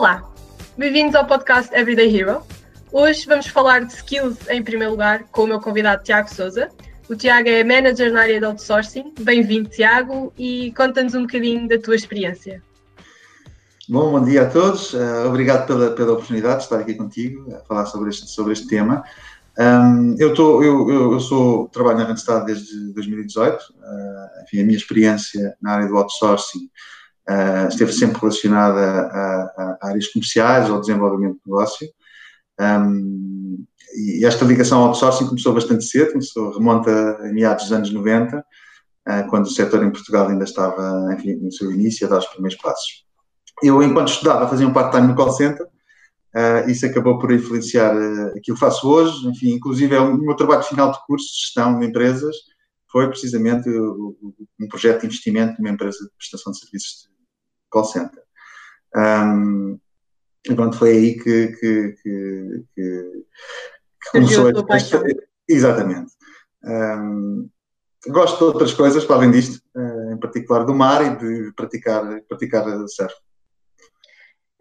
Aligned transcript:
Olá, 0.00 0.26
bem-vindos 0.78 1.14
ao 1.14 1.26
podcast 1.26 1.74
Everyday 1.74 2.16
Hero. 2.16 2.42
Hoje 2.90 3.26
vamos 3.26 3.48
falar 3.48 3.84
de 3.84 3.92
skills 3.92 4.48
em 4.48 4.62
primeiro 4.62 4.92
lugar 4.92 5.24
com 5.24 5.42
o 5.42 5.46
meu 5.46 5.60
convidado 5.60 6.02
Tiago 6.02 6.34
Souza. 6.34 6.70
O 7.06 7.14
Tiago 7.14 7.50
é 7.50 7.62
manager 7.62 8.10
na 8.10 8.22
área 8.22 8.38
de 8.38 8.46
outsourcing. 8.46 9.12
Bem-vindo, 9.20 9.68
Tiago, 9.68 10.32
e 10.38 10.72
conta-nos 10.74 11.14
um 11.14 11.26
bocadinho 11.26 11.68
da 11.68 11.78
tua 11.78 11.94
experiência. 11.94 12.62
Bom, 13.90 14.10
bom 14.12 14.24
dia 14.24 14.44
a 14.44 14.46
todos. 14.48 14.94
Uh, 14.94 15.26
obrigado 15.26 15.66
pela, 15.66 15.90
pela 15.90 16.12
oportunidade 16.12 16.60
de 16.60 16.62
estar 16.62 16.78
aqui 16.78 16.94
contigo 16.94 17.54
a 17.54 17.58
falar 17.66 17.84
sobre 17.84 18.08
este, 18.08 18.26
sobre 18.30 18.54
este 18.54 18.68
tema. 18.68 19.04
Um, 19.58 20.16
eu, 20.18 20.32
tô, 20.32 20.62
eu, 20.62 20.88
eu, 20.88 21.12
eu, 21.12 21.20
sou, 21.20 21.68
trabalho 21.68 21.98
na 21.98 22.04
Randstad 22.04 22.46
desde 22.46 22.94
2018. 22.94 23.54
Uh, 23.54 23.64
ah, 23.84 24.28
enfim, 24.44 24.62
a 24.62 24.64
minha 24.64 24.78
experiência 24.78 25.54
na 25.60 25.72
área 25.72 25.88
do 25.88 25.98
outsourcing 25.98 26.70
uh, 27.30 27.68
esteve 27.68 27.92
sempre 27.92 28.20
relacionada 28.20 28.80
a, 28.80 29.42
a, 29.56 29.78
a, 29.82 29.88
áreas 29.88 30.08
comerciais, 30.08 30.68
ao 30.68 30.80
desenvolvimento 30.80 31.34
de 31.34 31.40
negócio. 31.46 31.88
Um, 32.60 33.64
e 33.94 34.24
esta 34.24 34.44
ligação 34.44 34.80
ao 34.80 34.88
outsourcing 34.88 35.26
começou 35.26 35.54
bastante 35.54 35.84
cedo, 35.84 36.12
começou, 36.12 36.52
remonta 36.52 36.90
a 36.90 37.32
meados 37.32 37.64
dos 37.64 37.72
anos 37.72 37.92
90, 37.92 38.38
uh, 38.38 39.30
quando 39.30 39.46
o 39.46 39.50
setor 39.50 39.84
em 39.84 39.90
Portugal 39.90 40.28
ainda 40.28 40.44
estava, 40.44 41.14
enfim, 41.14 41.36
no 41.36 41.52
seu 41.52 41.70
início, 41.72 42.06
a 42.06 42.10
dar 42.10 42.18
os 42.18 42.26
primeiros 42.26 42.60
passos. 42.60 43.04
Eu, 43.62 43.82
enquanto 43.82 44.08
estudava, 44.08 44.48
fazia 44.48 44.66
um 44.66 44.72
part-time 44.72 45.08
no 45.08 45.14
call 45.14 45.32
center, 45.32 45.66
Uh, 46.32 46.70
isso 46.70 46.86
acabou 46.86 47.18
por 47.18 47.32
influenciar 47.32 47.92
uh, 47.92 48.28
aquilo 48.28 48.56
que 48.56 48.60
faço 48.60 48.88
hoje. 48.88 49.26
Enfim, 49.26 49.50
inclusive, 49.50 49.96
é 49.96 49.98
o 49.98 50.16
meu 50.16 50.36
trabalho 50.36 50.62
final 50.62 50.92
de 50.92 50.98
curso 51.04 51.26
de 51.26 51.40
gestão 51.40 51.76
de 51.76 51.86
empresas 51.86 52.36
foi 52.90 53.08
precisamente 53.08 53.68
um 53.68 54.68
projeto 54.68 55.00
de 55.00 55.06
investimento 55.06 55.54
numa 55.58 55.72
empresa 55.72 55.98
de 55.98 56.10
prestação 56.16 56.52
de 56.52 56.58
serviços 56.58 57.09
call 57.70 57.84
center. 57.84 58.22
Um, 58.94 59.78
e 60.48 60.54
pronto, 60.54 60.76
foi 60.76 60.90
aí 60.90 61.18
que, 61.18 61.48
que, 61.48 61.94
que, 62.02 62.64
que 62.74 63.22
começou 64.12 64.48
a. 64.48 64.76
Esta, 64.76 65.02
exatamente. 65.48 66.12
Um, 66.64 67.48
gosto 68.08 68.38
de 68.38 68.44
outras 68.44 68.72
coisas, 68.72 69.04
para 69.04 69.16
além 69.16 69.30
disto, 69.30 69.62
uh, 69.76 70.12
em 70.12 70.18
particular 70.18 70.64
do 70.64 70.74
mar 70.74 71.04
e 71.04 71.16
de 71.16 71.52
praticar, 71.52 72.20
praticar 72.28 72.64
surf. 72.88 73.14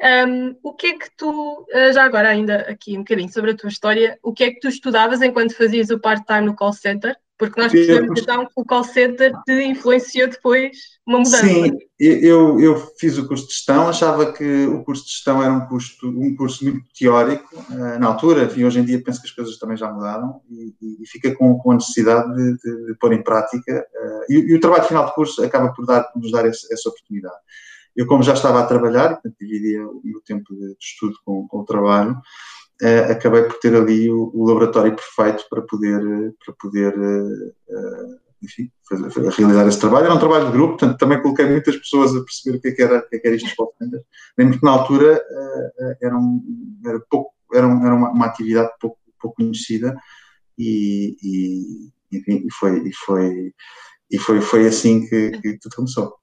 Um, 0.02 0.56
o 0.64 0.74
que 0.74 0.88
é 0.88 0.98
que 0.98 1.10
tu, 1.18 1.68
ah, 1.74 1.92
já 1.92 2.06
agora 2.06 2.30
ainda 2.30 2.62
aqui 2.62 2.96
um 2.96 3.00
bocadinho 3.00 3.32
sobre 3.32 3.52
a 3.52 3.56
tua 3.56 3.68
história, 3.68 4.18
o 4.24 4.32
que 4.32 4.46
é 4.46 4.52
que 4.52 4.60
tu 4.62 4.70
estudavas 4.70 5.22
enquanto 5.22 5.58
fazias 5.58 5.90
o 5.90 6.00
part-time 6.00 6.46
no 6.46 6.56
call 6.56 6.72
center? 6.72 7.18
Porque 7.40 7.62
nós 7.62 7.72
percebemos 7.72 8.20
então 8.20 8.46
que 8.46 8.52
o 8.54 8.66
call 8.66 8.84
center 8.84 9.32
te 9.46 9.64
influenciou 9.64 10.28
depois 10.28 10.78
uma 11.08 11.20
mudança. 11.20 11.48
Sim, 11.48 11.72
eu, 11.98 12.60
eu 12.60 12.76
fiz 13.00 13.18
o 13.18 13.26
curso 13.26 13.48
de 13.48 13.54
gestão, 13.54 13.88
achava 13.88 14.34
que 14.34 14.66
o 14.66 14.84
curso 14.84 15.06
de 15.06 15.12
gestão 15.12 15.42
era 15.42 15.54
um, 15.54 15.66
curso 15.66 15.96
um 16.04 16.36
curso 16.36 16.66
muito 16.66 16.86
teórico 16.94 17.48
uh, 17.56 17.98
na 17.98 18.08
altura, 18.08 18.44
enfim, 18.44 18.66
hoje 18.66 18.82
em 18.82 18.84
dia 18.84 19.02
penso 19.02 19.22
que 19.22 19.28
as 19.28 19.34
coisas 19.34 19.58
também 19.58 19.78
já 19.78 19.90
mudaram 19.90 20.42
e, 20.50 20.76
e 21.02 21.08
fica 21.08 21.34
com, 21.34 21.58
com, 21.60 21.72
a 21.72 21.76
necessidade 21.76 22.30
de, 22.36 22.58
de, 22.58 22.88
de 22.88 22.96
pôr 23.00 23.14
em 23.14 23.24
prática 23.24 23.88
uh, 23.90 24.34
e, 24.34 24.36
e, 24.52 24.56
o 24.56 24.60
trabalho 24.60 24.84
final 24.84 25.06
de 25.06 25.16
curso 25.16 25.42
acaba 25.42 25.72
por 25.72 25.86
dar, 25.86 26.12
nos 26.18 26.34
dar 26.34 26.46
essa, 26.46 26.68
essa 26.74 26.90
oportunidade. 26.90 27.38
Eu, 27.96 28.06
como 28.06 28.22
já 28.22 28.34
estava 28.34 28.60
a 28.60 28.66
trabalhar, 28.66 29.12
portanto, 29.14 29.36
dividia 29.40 29.88
o 29.88 30.02
meu 30.04 30.22
tempo 30.26 30.54
de 30.54 30.76
estudo 30.78 31.16
com, 31.24 31.48
com 31.48 31.60
o 31.60 31.66
trabalho, 31.66 32.18
uh, 32.82 33.12
acabei 33.12 33.44
por 33.44 33.60
ter 33.60 33.76
ali 33.76 34.10
o, 34.10 34.32
o, 34.34 34.48
laboratório 34.48 34.96
perfeito 34.96 35.46
para 35.50 35.62
poder, 35.62 36.02
para 36.44 36.54
poder 36.60 36.98
uh, 36.98 38.20
enfim, 38.42 38.72
fazer, 38.88 39.10
fazer, 39.12 39.30
realizar 39.32 39.68
esse 39.68 39.80
trabalho. 39.80 40.06
Era 40.06 40.16
um 40.16 40.20
trabalho 40.20 40.46
de 40.46 40.52
grupo, 40.52 40.78
portanto, 40.78 40.98
também 40.98 41.22
coloquei 41.22 41.46
muitas 41.46 41.76
pessoas 41.78 42.16
a 42.16 42.24
perceber 42.24 42.58
o 42.58 42.62
que 42.62 42.68
é 42.70 42.72
que 42.72 42.82
era, 42.82 43.00
o 43.00 43.10
que 43.10 43.16
é 43.16 43.20
que 43.20 43.28
era 43.28 43.36
isto 43.36 43.56
call 43.56 43.74
center. 43.78 44.02
Lembro 44.38 44.60
que 44.60 44.66
na 44.66 44.72
altura 44.72 45.22
era, 46.02 46.18
um, 46.18 46.42
era, 46.86 47.00
pouco, 47.10 47.34
era, 47.54 47.68
um, 47.68 47.86
era 47.86 47.96
uma, 47.96 48.12
uma, 48.12 48.26
atividade 48.26 48.72
pouco, 48.80 48.98
pouco 49.20 49.36
conhecida 49.36 49.96
e, 50.58 51.18
e, 51.22 52.18
enfim, 52.18 52.46
e, 52.48 52.54
foi, 52.54 52.88
e, 52.88 52.94
foi, 52.94 53.54
e 54.10 54.18
foi, 54.18 54.42
foi 54.42 54.68
assim 54.68 55.08
que, 55.08 55.32
que 55.32 55.60
tudo 55.60 55.76
começou. 55.76 56.20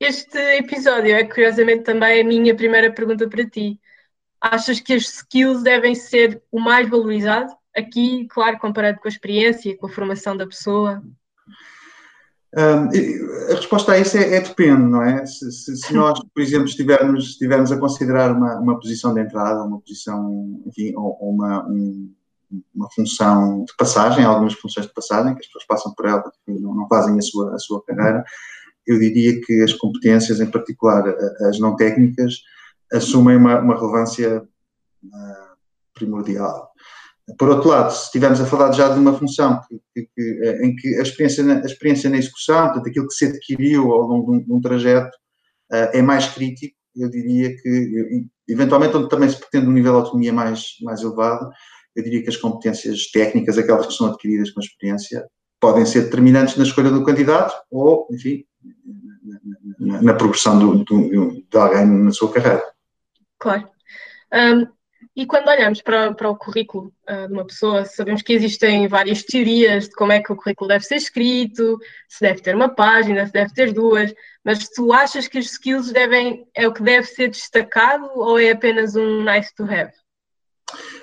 Este 0.00 0.38
episódio 0.56 1.14
é 1.14 1.24
curiosamente 1.24 1.82
também 1.82 2.22
a 2.22 2.24
minha 2.24 2.56
primeira 2.56 2.90
pergunta 2.90 3.28
para 3.28 3.44
ti. 3.44 3.78
Achas 4.40 4.80
que 4.80 4.94
as 4.94 5.02
skills 5.02 5.62
devem 5.62 5.94
ser 5.94 6.42
o 6.50 6.58
mais 6.58 6.88
valorizado? 6.88 7.52
Aqui, 7.76 8.26
claro, 8.28 8.58
comparado 8.58 8.98
com 8.98 9.06
a 9.06 9.10
experiência, 9.10 9.76
com 9.76 9.86
a 9.86 9.90
formação 9.90 10.36
da 10.36 10.46
pessoa. 10.46 11.02
Um, 12.56 12.88
a 13.52 13.54
resposta 13.54 13.92
a 13.92 13.98
isso 13.98 14.16
é, 14.16 14.36
é 14.36 14.40
depende, 14.40 14.82
não 14.82 15.02
é? 15.02 15.24
Se, 15.24 15.52
se, 15.52 15.76
se, 15.76 15.94
nós, 15.94 16.18
por 16.34 16.42
exemplo, 16.42 16.66
estivermos, 16.66 17.30
estivermos 17.30 17.70
a 17.70 17.78
considerar 17.78 18.32
uma, 18.32 18.58
uma 18.58 18.80
posição 18.80 19.14
de 19.14 19.20
entrada, 19.20 19.62
uma 19.62 19.80
posição, 19.80 20.60
enfim, 20.66 20.92
ou, 20.96 21.16
ou 21.20 21.30
uma, 21.30 21.64
um, 21.68 22.12
uma 22.74 22.90
função 22.90 23.64
de 23.64 23.76
passagem, 23.76 24.24
algumas 24.24 24.54
funções 24.54 24.86
de 24.86 24.92
passagem, 24.92 25.34
que 25.34 25.40
as 25.40 25.46
pessoas 25.46 25.66
passam 25.66 25.94
por 25.94 26.06
ela, 26.06 26.24
não, 26.48 26.74
não 26.74 26.88
fazem 26.88 27.16
a 27.16 27.22
sua, 27.22 27.54
a 27.54 27.58
sua 27.58 27.84
carreira, 27.84 28.24
eu 28.84 28.98
diria 28.98 29.40
que 29.40 29.62
as 29.62 29.72
competências, 29.74 30.40
em 30.40 30.50
particular 30.50 31.06
as 31.48 31.60
não 31.60 31.76
técnicas, 31.76 32.42
assumem 32.92 33.36
uma, 33.36 33.60
uma 33.60 33.74
relevância 33.74 34.42
uh, 34.42 35.56
primordial. 35.94 36.70
Por 37.38 37.48
outro 37.48 37.68
lado, 37.68 37.92
se 37.92 38.04
estivermos 38.06 38.40
a 38.40 38.46
falar 38.46 38.72
já 38.72 38.88
de 38.88 38.98
uma 38.98 39.16
função 39.16 39.60
que, 39.94 40.08
que, 40.14 40.40
eh, 40.42 40.66
em 40.66 40.74
que 40.74 40.96
a 40.96 41.02
experiência, 41.02 41.44
na, 41.44 41.60
a 41.60 41.64
experiência 41.64 42.10
na 42.10 42.16
execução, 42.16 42.66
portanto, 42.66 42.88
aquilo 42.88 43.06
que 43.06 43.14
se 43.14 43.26
adquiriu 43.26 43.92
ao 43.92 44.00
longo 44.00 44.32
de 44.32 44.38
um, 44.38 44.44
de 44.44 44.52
um 44.52 44.60
trajeto, 44.60 45.16
uh, 45.72 45.90
é 45.92 46.02
mais 46.02 46.26
crítico, 46.26 46.74
eu 46.96 47.08
diria 47.08 47.54
que, 47.56 48.26
eventualmente, 48.48 48.96
onde 48.96 49.08
também 49.08 49.28
se 49.28 49.38
pretende 49.38 49.68
um 49.68 49.72
nível 49.72 49.92
de 49.92 49.98
autonomia 49.98 50.32
mais, 50.32 50.76
mais 50.82 51.02
elevado, 51.02 51.48
eu 51.94 52.02
diria 52.02 52.22
que 52.22 52.28
as 52.28 52.36
competências 52.36 53.10
técnicas, 53.10 53.58
aquelas 53.58 53.86
que 53.86 53.92
são 53.92 54.08
adquiridas 54.08 54.50
com 54.50 54.60
a 54.60 54.64
experiência, 54.64 55.24
podem 55.60 55.84
ser 55.84 56.04
determinantes 56.04 56.56
na 56.56 56.64
escolha 56.64 56.90
do 56.90 57.04
candidato 57.04 57.54
ou, 57.70 58.08
enfim, 58.10 58.44
na, 59.78 60.02
na 60.02 60.14
progressão 60.14 60.58
do, 60.58 60.84
do, 60.84 61.42
de 61.48 61.56
alguém 61.56 61.86
na 61.86 62.12
sua 62.12 62.32
carreira. 62.32 62.62
Claro. 63.40 63.68
Um, 64.32 64.66
e 65.16 65.26
quando 65.26 65.48
olhamos 65.48 65.82
para, 65.82 66.14
para 66.14 66.28
o 66.28 66.36
currículo 66.36 66.92
uh, 67.10 67.26
de 67.26 67.32
uma 67.32 67.46
pessoa, 67.46 67.84
sabemos 67.84 68.22
que 68.22 68.34
existem 68.34 68.86
várias 68.86 69.24
teorias 69.24 69.88
de 69.88 69.94
como 69.94 70.12
é 70.12 70.22
que 70.22 70.32
o 70.32 70.36
currículo 70.36 70.68
deve 70.68 70.84
ser 70.84 70.96
escrito, 70.96 71.78
se 72.08 72.20
deve 72.20 72.40
ter 72.42 72.54
uma 72.54 72.68
página, 72.68 73.26
se 73.26 73.32
deve 73.32 73.52
ter 73.52 73.72
duas, 73.72 74.14
mas 74.44 74.68
tu 74.68 74.92
achas 74.92 75.26
que 75.26 75.38
os 75.38 75.50
skills 75.50 75.90
devem, 75.90 76.46
é 76.54 76.68
o 76.68 76.72
que 76.72 76.82
deve 76.82 77.06
ser 77.06 77.28
destacado 77.28 78.08
ou 78.14 78.38
é 78.38 78.50
apenas 78.50 78.94
um 78.94 79.24
nice 79.24 79.52
to 79.54 79.64
have? 79.64 79.90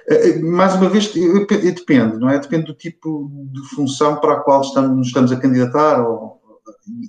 Eh, 0.10 0.30
eh, 0.30 0.40
mais 0.40 0.76
uma 0.76 0.90
vez, 0.90 1.12
depende, 1.12 2.18
não 2.18 2.30
é? 2.30 2.40
Depende 2.40 2.68
do 2.68 2.74
tipo 2.74 3.30
de 3.52 3.62
função 3.76 4.22
para 4.22 4.34
a 4.34 4.40
qual 4.40 4.62
estamos, 4.62 5.08
estamos 5.08 5.32
a 5.32 5.40
candidatar 5.40 6.08
ou, 6.08 6.37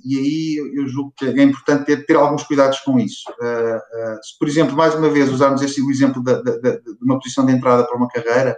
e 0.05 0.17
aí 0.17 0.73
eu 0.75 0.87
julgo 0.87 1.13
que 1.15 1.25
é 1.25 1.43
importante 1.43 1.85
ter, 1.85 2.05
ter 2.05 2.15
alguns 2.15 2.43
cuidados 2.43 2.79
com 2.79 2.99
isso. 2.99 3.23
Uh, 3.41 3.77
uh, 3.77 4.23
se, 4.23 4.37
por 4.37 4.47
exemplo, 4.47 4.75
mais 4.75 4.95
uma 4.95 5.09
vez 5.09 5.29
usarmos 5.29 5.61
esse 5.61 5.81
o 5.81 5.91
exemplo 5.91 6.23
de, 6.23 6.41
de, 6.43 6.59
de, 6.59 6.81
uma 7.01 7.19
posição 7.19 7.45
de 7.45 7.53
entrada 7.53 7.85
para 7.85 7.97
uma 7.97 8.07
carreira, 8.07 8.57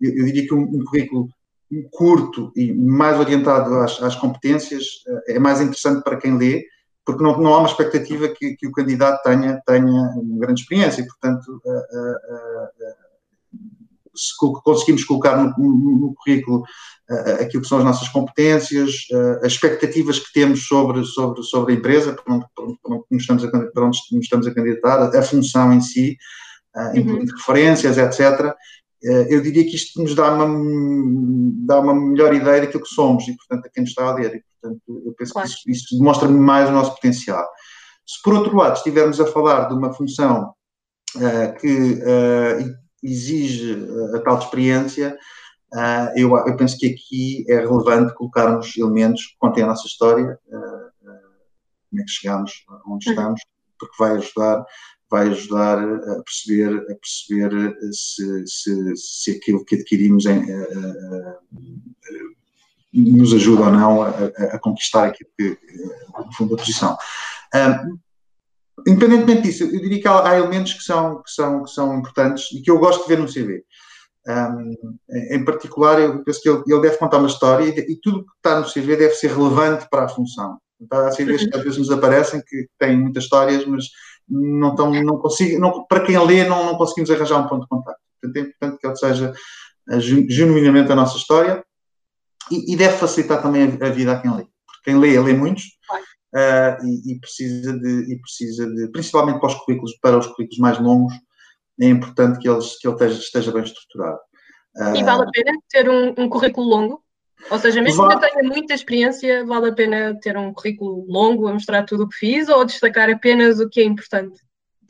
eu, 0.00 0.10
eu 0.16 0.24
diria 0.24 0.46
que 0.46 0.54
um, 0.54 0.62
um, 0.62 0.84
currículo 0.84 1.28
curto 1.90 2.52
e 2.54 2.72
mais 2.72 3.18
orientado 3.18 3.74
às, 3.76 4.02
às 4.02 4.16
competências 4.16 4.84
uh, 5.06 5.20
é 5.28 5.38
mais 5.38 5.60
interessante 5.60 6.02
para 6.02 6.16
quem 6.16 6.36
lê, 6.36 6.64
porque 7.04 7.22
não, 7.22 7.36
não 7.38 7.54
há 7.54 7.58
uma 7.58 7.68
expectativa 7.68 8.28
que, 8.28 8.54
que 8.56 8.66
o 8.66 8.72
candidato 8.72 9.22
tenha, 9.22 9.60
tenha 9.66 9.84
uma 9.84 10.38
grande 10.38 10.60
experiência, 10.60 11.02
e, 11.02 11.06
portanto, 11.06 11.60
se 14.14 14.32
conseguimos 14.36 15.04
colocar 15.04 15.36
no, 15.36 15.54
no, 15.58 15.98
no 15.98 16.14
currículo 16.14 16.62
uh, 17.10 17.42
aquilo 17.42 17.62
que 17.62 17.68
são 17.68 17.78
as 17.78 17.84
nossas 17.84 18.08
competências, 18.08 19.06
uh, 19.12 19.44
as 19.44 19.52
expectativas 19.52 20.18
que 20.18 20.32
temos 20.32 20.66
sobre, 20.66 21.04
sobre, 21.04 21.42
sobre 21.42 21.74
a 21.74 21.76
empresa, 21.76 22.12
para 22.12 22.34
onde, 22.34 22.46
para 22.54 22.64
onde, 22.94 23.04
nos, 23.10 23.22
estamos 23.22 23.44
a, 23.44 23.48
para 23.48 23.86
onde 23.86 23.98
nos 24.12 24.24
estamos 24.24 24.46
a 24.46 24.54
candidatar, 24.54 25.16
a 25.16 25.22
função 25.22 25.72
em 25.72 25.80
si, 25.80 26.16
uh, 26.76 26.96
incluindo 26.96 27.32
uhum. 27.32 27.38
referências, 27.38 27.98
etc. 27.98 28.54
eu 29.28 29.40
diria 29.40 29.64
que 29.64 29.74
isto 29.74 30.00
nos 30.00 30.14
dá 30.14 30.32
uma, 30.32 30.46
dá 31.66 31.80
uma 31.80 31.94
melhor 31.94 32.34
ideia 32.34 32.60
daquilo 32.60 32.84
que 32.84 32.94
somos 32.94 33.26
e, 33.26 33.36
portanto, 33.36 33.66
a 33.66 33.70
quem 33.70 33.82
nos 33.82 33.90
está 33.90 34.04
a 34.04 34.14
ler. 34.14 34.36
E, 34.36 34.44
portanto, 34.60 34.82
eu 35.06 35.12
penso 35.14 35.32
claro. 35.32 35.48
que 35.48 35.54
isso, 35.54 35.70
isso 35.70 35.98
demonstra 35.98 36.28
mais 36.28 36.68
o 36.68 36.72
nosso 36.72 36.94
potencial. 36.94 37.46
Se, 38.06 38.20
por 38.22 38.34
outro 38.34 38.56
lado, 38.56 38.76
estivermos 38.76 39.20
a 39.20 39.26
falar 39.26 39.68
de 39.68 39.74
uma 39.74 39.92
função 39.92 40.52
uh, 41.16 41.60
que, 41.60 41.94
uh, 41.94 42.81
exige 43.02 43.72
eh, 43.72 44.16
a 44.16 44.20
tal 44.20 44.38
experiência, 44.38 45.18
uh, 45.74 46.16
eu, 46.16 46.36
eu, 46.36 46.56
penso 46.56 46.78
que 46.78 46.86
aqui 46.86 47.44
é 47.48 47.60
relevante 47.60 48.14
colocarmos 48.14 48.76
elementos 48.76 49.26
que 49.26 49.36
contêm 49.38 49.64
a 49.64 49.68
nossa 49.68 49.86
história, 49.86 50.38
uh, 50.46 51.08
como 51.90 52.00
é 52.00 52.04
que 52.04 52.10
chegamos 52.10 52.64
onde 52.86 53.08
uhum. 53.08 53.12
estamos, 53.12 53.40
porque 53.78 53.96
vai 53.98 54.16
ajudar, 54.16 54.64
vai 55.10 55.28
ajudar 55.28 55.78
a 55.78 56.22
perceber, 56.22 56.78
a 56.90 56.94
perceber 56.94 57.76
se, 57.92 58.46
se, 58.46 58.96
se 58.96 59.30
aquilo 59.32 59.64
que 59.64 59.74
adquirimos 59.74 60.24
em, 60.24 60.46
nos 62.94 63.34
ajuda 63.34 63.64
ou 63.64 63.72
não 63.72 64.02
a, 64.02 64.08
a, 64.10 64.44
a 64.54 64.58
conquistar 64.58 65.06
aquilo 65.06 65.30
que, 65.36 65.58
no 66.16 66.32
fundo, 66.32 66.54
a 66.54 66.58
posição. 66.58 66.96
Independentemente 68.86 69.42
disso, 69.42 69.64
eu 69.64 69.80
diria 69.80 70.00
que 70.00 70.08
há, 70.08 70.28
há, 70.28 70.38
elementos 70.38 70.74
que 70.74 70.82
são, 70.82 71.22
que, 71.22 71.30
são, 71.30 71.64
que 71.64 71.70
são 71.70 71.98
importantes 71.98 72.50
e 72.52 72.60
que 72.60 72.70
eu 72.70 72.78
gosto 72.78 73.02
de 73.02 73.08
ver 73.08 73.18
no 73.18 73.26
CV. 73.26 73.64
Um, 74.26 74.98
em 75.32 75.44
particular, 75.44 76.00
eu 76.00 76.22
penso 76.22 76.40
que 76.40 76.48
ele, 76.48 76.62
ele 76.66 76.80
deve 76.80 76.96
contar 76.96 77.18
uma 77.18 77.26
história 77.26 77.64
e, 77.64 77.92
e, 77.92 77.96
tudo 77.96 78.24
que 78.24 78.30
está 78.36 78.60
no 78.60 78.66
CV 78.66 78.96
deve 78.96 79.14
ser 79.14 79.32
relevante 79.32 79.88
para 79.90 80.04
a 80.04 80.08
função. 80.08 80.58
Então, 80.80 80.98
há 81.06 81.10
CVs 81.10 81.46
que 81.46 81.56
às 81.56 81.62
vezes 81.62 81.78
nos 81.78 81.90
aparecem 81.90 82.42
que 82.46 82.66
têm 82.78 82.96
muitas 82.96 83.24
histórias, 83.24 83.64
mas 83.66 83.86
não, 84.28 84.70
estão, 84.70 84.92
não 85.02 85.18
consigo, 85.18 85.60
não, 85.60 85.84
para 85.86 86.04
quem 86.04 86.18
lê, 86.24 86.44
não, 86.44 86.66
não 86.66 86.76
conseguimos 86.76 87.10
arranjar 87.10 87.38
um 87.38 87.48
ponto 87.48 87.62
de 87.62 87.68
contato. 87.68 87.98
Portanto, 88.20 88.36
é 88.36 88.40
importante 88.48 88.80
que 88.80 88.86
ele 88.86 88.96
seja 88.96 89.32
uh, 89.90 90.00
genuinamente 90.00 90.90
a 90.90 90.96
nossa 90.96 91.16
história 91.16 91.64
e, 92.50 92.72
e, 92.72 92.76
deve 92.76 92.96
facilitar 92.96 93.42
também 93.42 93.62
a, 93.62 93.86
a, 93.86 93.90
vida 93.90 94.12
a 94.12 94.20
quem 94.20 94.30
lê. 94.30 94.44
Porque 94.44 94.82
quem 94.84 94.98
lê, 94.98 95.18
lê 95.18 95.32
muitos 95.32 95.64
uh, 96.34 96.86
e, 96.86 97.12
e, 97.12 97.20
precisa 97.20 97.78
de, 97.78 98.12
e 98.12 98.20
precisa 98.20 98.66
de, 98.66 98.88
principalmente 98.88 99.40
para 99.40 99.48
os 99.48 99.54
currículos, 99.54 99.92
para 100.00 100.18
os 100.18 100.26
currículos 100.26 100.58
mais 100.58 100.78
longos, 100.78 101.14
é 101.80 101.86
importante 101.86 102.38
que, 102.38 102.48
eles, 102.48 102.78
que 102.78 102.86
ele 102.86 102.94
esteja, 102.94 103.18
esteja 103.18 103.52
bem 103.52 103.62
estruturado. 103.62 104.18
Uh, 104.76 104.96
e 104.96 105.04
vale 105.04 105.22
a 105.22 105.30
pena 105.30 105.58
ter 105.68 105.88
um, 105.88 106.14
um 106.16 106.28
currículo 106.28 106.66
longo? 106.66 107.02
Ou 107.50 107.58
seja, 107.58 107.82
mesmo 107.82 108.06
vale... 108.06 108.18
que 108.18 108.24
eu 108.24 108.30
tenha 108.30 108.48
muita 108.48 108.74
experiência, 108.74 109.44
vale 109.44 109.68
a 109.68 109.72
pena 109.72 110.18
ter 110.20 110.36
um 110.36 110.52
currículo 110.52 111.04
longo 111.08 111.48
a 111.48 111.52
mostrar 111.52 111.84
tudo 111.84 112.04
o 112.04 112.08
que 112.08 112.16
fiz 112.16 112.48
ou 112.48 112.64
destacar 112.64 113.10
apenas 113.10 113.58
o 113.58 113.68
que 113.68 113.80
é 113.80 113.84
importante? 113.84 114.40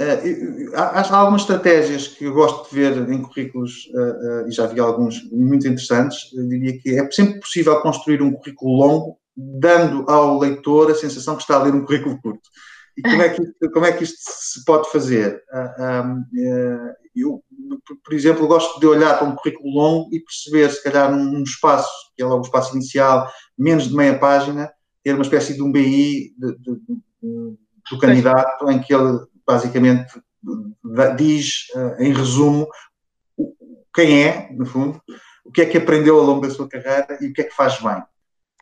Uh, 0.01 0.75
há, 0.75 1.17
algumas 1.17 1.43
estratégias 1.43 2.09
que 2.09 2.25
eu 2.25 2.35
gosto 2.35 2.69
de 2.69 2.75
ver 2.75 3.11
em 3.11 3.23
currículos, 3.23 3.87
uh, 3.95 4.45
uh, 4.45 4.49
e 4.49 4.53
já 4.53 4.67
vi 4.67 4.81
alguns 4.81 5.23
muito 5.31 5.67
interessantes. 5.67 6.33
Eu 6.35 6.49
diria 6.49 6.79
que 6.79 6.99
é 6.99 7.11
sempre 7.11 7.41
possível 7.41 7.81
construir 7.81 8.23
um 8.23 8.33
currículo 8.33 8.77
longo, 8.77 9.19
dando 9.37 10.09
ao 10.11 10.39
leitor 10.39 10.91
a 10.91 10.95
sensação 10.95 11.37
que 11.37 11.43
está 11.43 11.57
a 11.57 11.63
ler 11.63 11.75
um 11.75 11.85
currículo 11.85 12.21
curto. 12.21 12.49
E 12.97 13.03
como 13.03 13.23
é 13.23 13.29
que, 13.31 13.69
como 13.71 13.87
é 13.87 13.93
que 13.93 14.05
isto 14.05 14.19
se 14.21 14.65
pode 14.65 14.91
fazer? 14.91 15.43
eu, 17.15 17.43
por 18.05 18.15
exemplo, 18.15 18.47
gosto 18.47 18.79
de 18.81 18.87
olhar 18.87 19.19
para 19.19 19.29
um 19.29 19.35
currículo 19.35 19.71
longo 19.71 20.15
e 20.15 20.21
perceber, 20.21 20.71
se 20.71 20.83
calhar, 20.83 21.11
num 21.11 21.43
espaço, 21.43 21.91
que 22.17 22.23
é 22.23 22.27
logo 22.27 22.43
o 22.43 22.47
espaço 22.47 22.75
inicial, 22.75 23.31
menos 23.57 23.89
de 23.89 23.95
meia 23.95 24.19
página, 24.19 24.73
ter 25.03 25.15
uma 25.15 25.23
espécie 25.23 25.55
de 25.55 25.63
um 25.63 25.73
BI 25.73 26.35
do 26.39 27.99
candidato, 27.99 28.71
em 28.71 28.81
que 28.81 28.95
ele 28.95 29.19
basicamente 29.47 30.21
diz, 31.17 31.67
em 31.99 32.13
resumo, 32.13 32.67
quem 33.95 34.25
é, 34.25 34.53
no 34.53 34.65
fundo, 34.65 35.01
o 35.45 35.51
que 35.51 35.63
é 35.63 35.67
que 35.67 35.79
aprendeu 35.79 36.19
ao 36.19 36.25
longo 36.25 36.47
da 36.47 36.53
sua 36.53 36.69
carreira 36.69 37.19
e 37.21 37.27
o 37.29 37.33
que 37.33 37.43
é 37.43 37.45
que 37.45 37.55
faz 37.55 37.81
bem. 37.81 38.03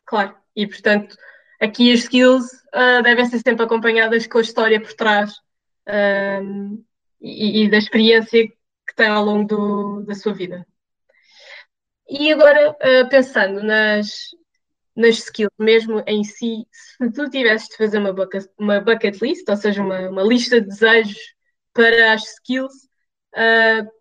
Claro, 0.06 0.34
e 0.54 0.66
portanto, 0.66 1.16
aqui 1.60 1.92
as 1.92 2.00
skills 2.00 2.46
uh, 2.74 3.02
devem 3.02 3.24
ser 3.26 3.38
sempre 3.40 3.64
acompanhadas 3.64 4.26
com 4.26 4.38
a 4.38 4.42
história 4.42 4.80
por 4.80 4.92
trás 4.94 5.32
uh, 5.88 6.84
e, 7.20 7.64
e, 7.64 7.70
da 7.70 7.76
experiência 7.76 8.48
que 8.48 8.94
tem 8.96 9.08
ao 9.08 9.24
longo 9.24 9.46
do, 9.46 10.02
da 10.02 10.14
sua 10.14 10.32
vida. 10.32 10.66
E 12.08 12.32
agora, 12.32 12.70
uh, 12.70 13.08
pensando 13.08 13.62
nas, 13.62 14.30
nas 14.96 15.18
skills 15.18 15.52
mesmo 15.58 16.02
em 16.06 16.24
si, 16.24 16.66
se 16.72 17.12
tu 17.12 17.30
tivesses 17.30 17.68
de 17.68 17.76
fazer 17.76 17.98
uma 17.98 18.12
bucket, 18.12 18.46
uma 18.58 18.80
bucket 18.80 19.20
list, 19.20 19.48
ou 19.48 19.56
seja, 19.56 19.82
uma, 19.82 20.08
uma 20.08 20.22
lista 20.22 20.60
de 20.60 20.66
desejos 20.66 21.34
para 21.72 22.14
as 22.14 22.24
skills, 22.34 22.72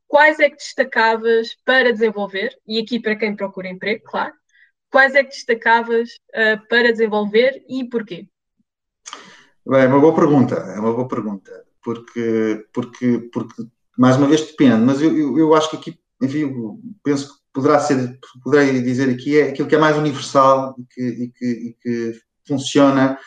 quais 0.07 0.39
é 0.39 0.49
que 0.49 0.55
destacavas 0.55 1.55
para 1.63 1.93
desenvolver? 1.93 2.57
E 2.67 2.79
aqui 2.79 2.99
para 2.99 3.15
quem 3.15 3.35
procura 3.35 3.69
emprego, 3.69 4.03
claro. 4.05 4.33
Quais 4.91 5.13
é 5.15 5.23
que 5.23 5.29
destacavas 5.29 6.09
uh, 6.29 6.67
para 6.67 6.91
desenvolver 6.91 7.63
e 7.69 7.87
porquê? 7.87 8.27
Bem, 9.65 9.81
é 9.81 9.87
uma 9.87 9.99
boa 9.99 10.15
pergunta, 10.15 10.55
é 10.55 10.79
uma 10.79 10.93
boa 10.93 11.07
pergunta, 11.07 11.51
porque, 11.83 12.65
porque, 12.73 13.29
porque 13.31 13.63
mais 13.97 14.17
uma 14.17 14.27
vez 14.27 14.41
depende, 14.41 14.83
mas 14.83 15.01
eu, 15.01 15.15
eu, 15.15 15.37
eu 15.37 15.53
acho 15.53 15.69
que 15.69 15.75
aqui, 15.77 15.99
enfim, 16.21 16.51
penso 17.03 17.27
que 17.27 17.39
poderá 17.53 17.79
ser, 17.79 18.17
poderei 18.43 18.81
dizer 18.81 19.09
aqui, 19.09 19.37
é 19.37 19.49
aquilo 19.49 19.67
que 19.67 19.75
é 19.75 19.79
mais 19.79 19.97
universal 19.97 20.75
e 20.77 20.85
que, 20.85 21.01
e 21.01 21.29
que, 21.29 21.45
e 21.45 21.73
que 21.73 22.21
funciona 22.47 23.19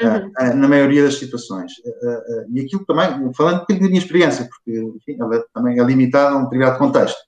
uhum. 0.00 0.08
uh, 0.08 0.50
uh, 0.50 0.54
na 0.54 0.68
maioria 0.68 1.04
das 1.04 1.18
situações. 1.18 1.72
Uh, 1.78 2.46
e 2.54 2.60
aquilo 2.60 2.84
também, 2.84 3.32
falando 3.34 3.64
um 3.68 3.74
da 3.74 3.86
minha 3.86 3.98
experiência, 3.98 4.48
porque 4.48 4.78
enfim, 4.80 5.16
ela 5.20 5.44
também 5.52 5.80
é 5.80 5.82
limitada 5.82 6.34
a 6.34 6.38
um 6.38 6.44
determinado 6.44 6.78
contexto, 6.78 7.18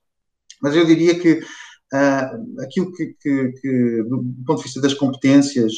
mas 0.63 0.77
eu 0.77 0.87
diria 0.87 1.19
que 1.19 1.41
aquilo 2.61 2.93
que, 2.93 3.15
que, 3.21 3.53
que, 3.53 4.03
do 4.05 4.25
ponto 4.47 4.59
de 4.59 4.65
vista 4.65 4.81
das 4.81 4.95
competências, 4.95 5.73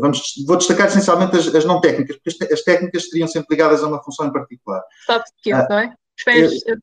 vamos, 0.00 0.22
vou 0.46 0.56
destacar 0.56 0.88
essencialmente 0.88 1.36
as, 1.36 1.54
as, 1.54 1.64
não 1.64 1.80
técnicas, 1.80 2.16
porque 2.16 2.44
as, 2.44 2.52
as, 2.52 2.62
técnicas 2.62 3.04
estariam 3.04 3.28
sempre 3.28 3.54
ligadas 3.54 3.82
a 3.82 3.88
uma 3.88 4.02
função 4.02 4.26
em 4.26 4.32
particular. 4.32 4.82
Soft 5.06 5.26
skills, 5.38 5.66
não 5.68 5.78
é? 5.78 5.94